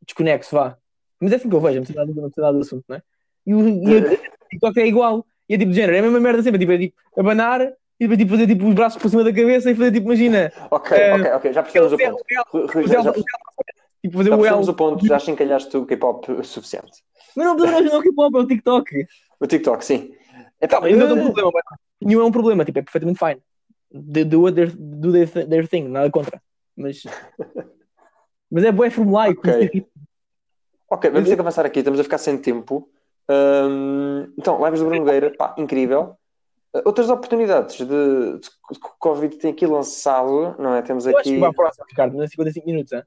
[0.06, 0.78] desconexo, vá.
[1.20, 3.04] Mas é assim que eu vejo, não sei nada, não nada do assunto, não é?
[3.46, 4.20] E o, e o
[4.50, 6.78] TikTok é igual, e é tipo de género, é a mesma merda sempre, tipo, é
[6.78, 9.92] tipo abanar e depois tipo, fazer tipo os braços por cima da cabeça e fazer
[9.92, 12.68] tipo, imagina, Ok, É, ok, ok, já percebemos o ponto.
[12.74, 14.70] Rui, já, já, tipo fazer já o L.
[14.70, 17.04] o ponto, já chincalhaste o K-pop o suficiente.
[17.36, 19.06] Mas não, não, é o K-pop, é o TikTok.
[19.40, 20.14] O TikTok, sim.
[20.70, 21.62] Calma, ainda não é um problema,
[22.02, 23.42] nenhum é um problema, tipo, é perfeitamente fine.
[23.92, 26.42] Do, do, their, do their, their thing, nada contra.
[26.76, 27.04] Mas,
[28.50, 29.42] mas é bué formulaico.
[29.42, 29.52] Ok.
[29.60, 29.90] isso tipo-
[30.90, 32.88] Ok, vamos ter que avançar aqui, estamos a ficar sem tempo.
[33.30, 36.16] Hum, então, lives do Bruno Nogueira, pá, incrível.
[36.74, 40.82] Uh, outras oportunidades de, de- que o Covid tem aqui lançado, não é?
[40.82, 41.34] Temos Eu acho aqui.
[41.34, 43.04] que vai à próxima, Ricardo, nos 55 minutos, hein?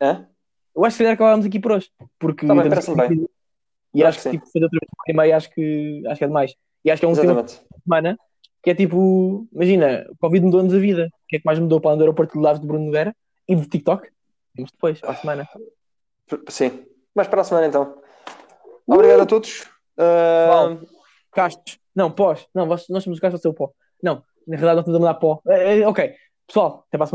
[0.00, 0.26] Hã?
[0.74, 1.90] Eu acho que se calhar acabámos aqui por hoje.
[2.18, 3.28] Porque Tá bem, temos parece-me bem.
[3.94, 6.24] E Acho acho que que tipo, fazer outra vez e meia, acho que, acho que
[6.24, 6.54] é demais.
[6.84, 7.60] E acho que é um tema Exatamente.
[7.76, 8.18] de semana
[8.60, 11.06] que é tipo, imagina, o Covid mudou-nos a vida.
[11.12, 13.14] O que é que mais mudou para do aeroporto de lives do Bruno Nogueira
[13.46, 14.08] e do TikTok?
[14.56, 15.48] Vemos depois, para a semana.
[16.48, 16.84] Sim.
[17.14, 17.98] Mas para a semana então.
[18.86, 19.62] Obrigado a todos.
[19.98, 20.84] Uh,
[21.30, 21.78] Castos.
[21.94, 22.46] Não, pós.
[22.54, 23.72] Não, nós nós somos os castos, você é o pó.
[24.02, 25.40] Não, na realidade nós estamos a mandar pó.
[25.48, 26.14] É, é, ok.
[26.46, 27.12] Pessoal, até para a semana.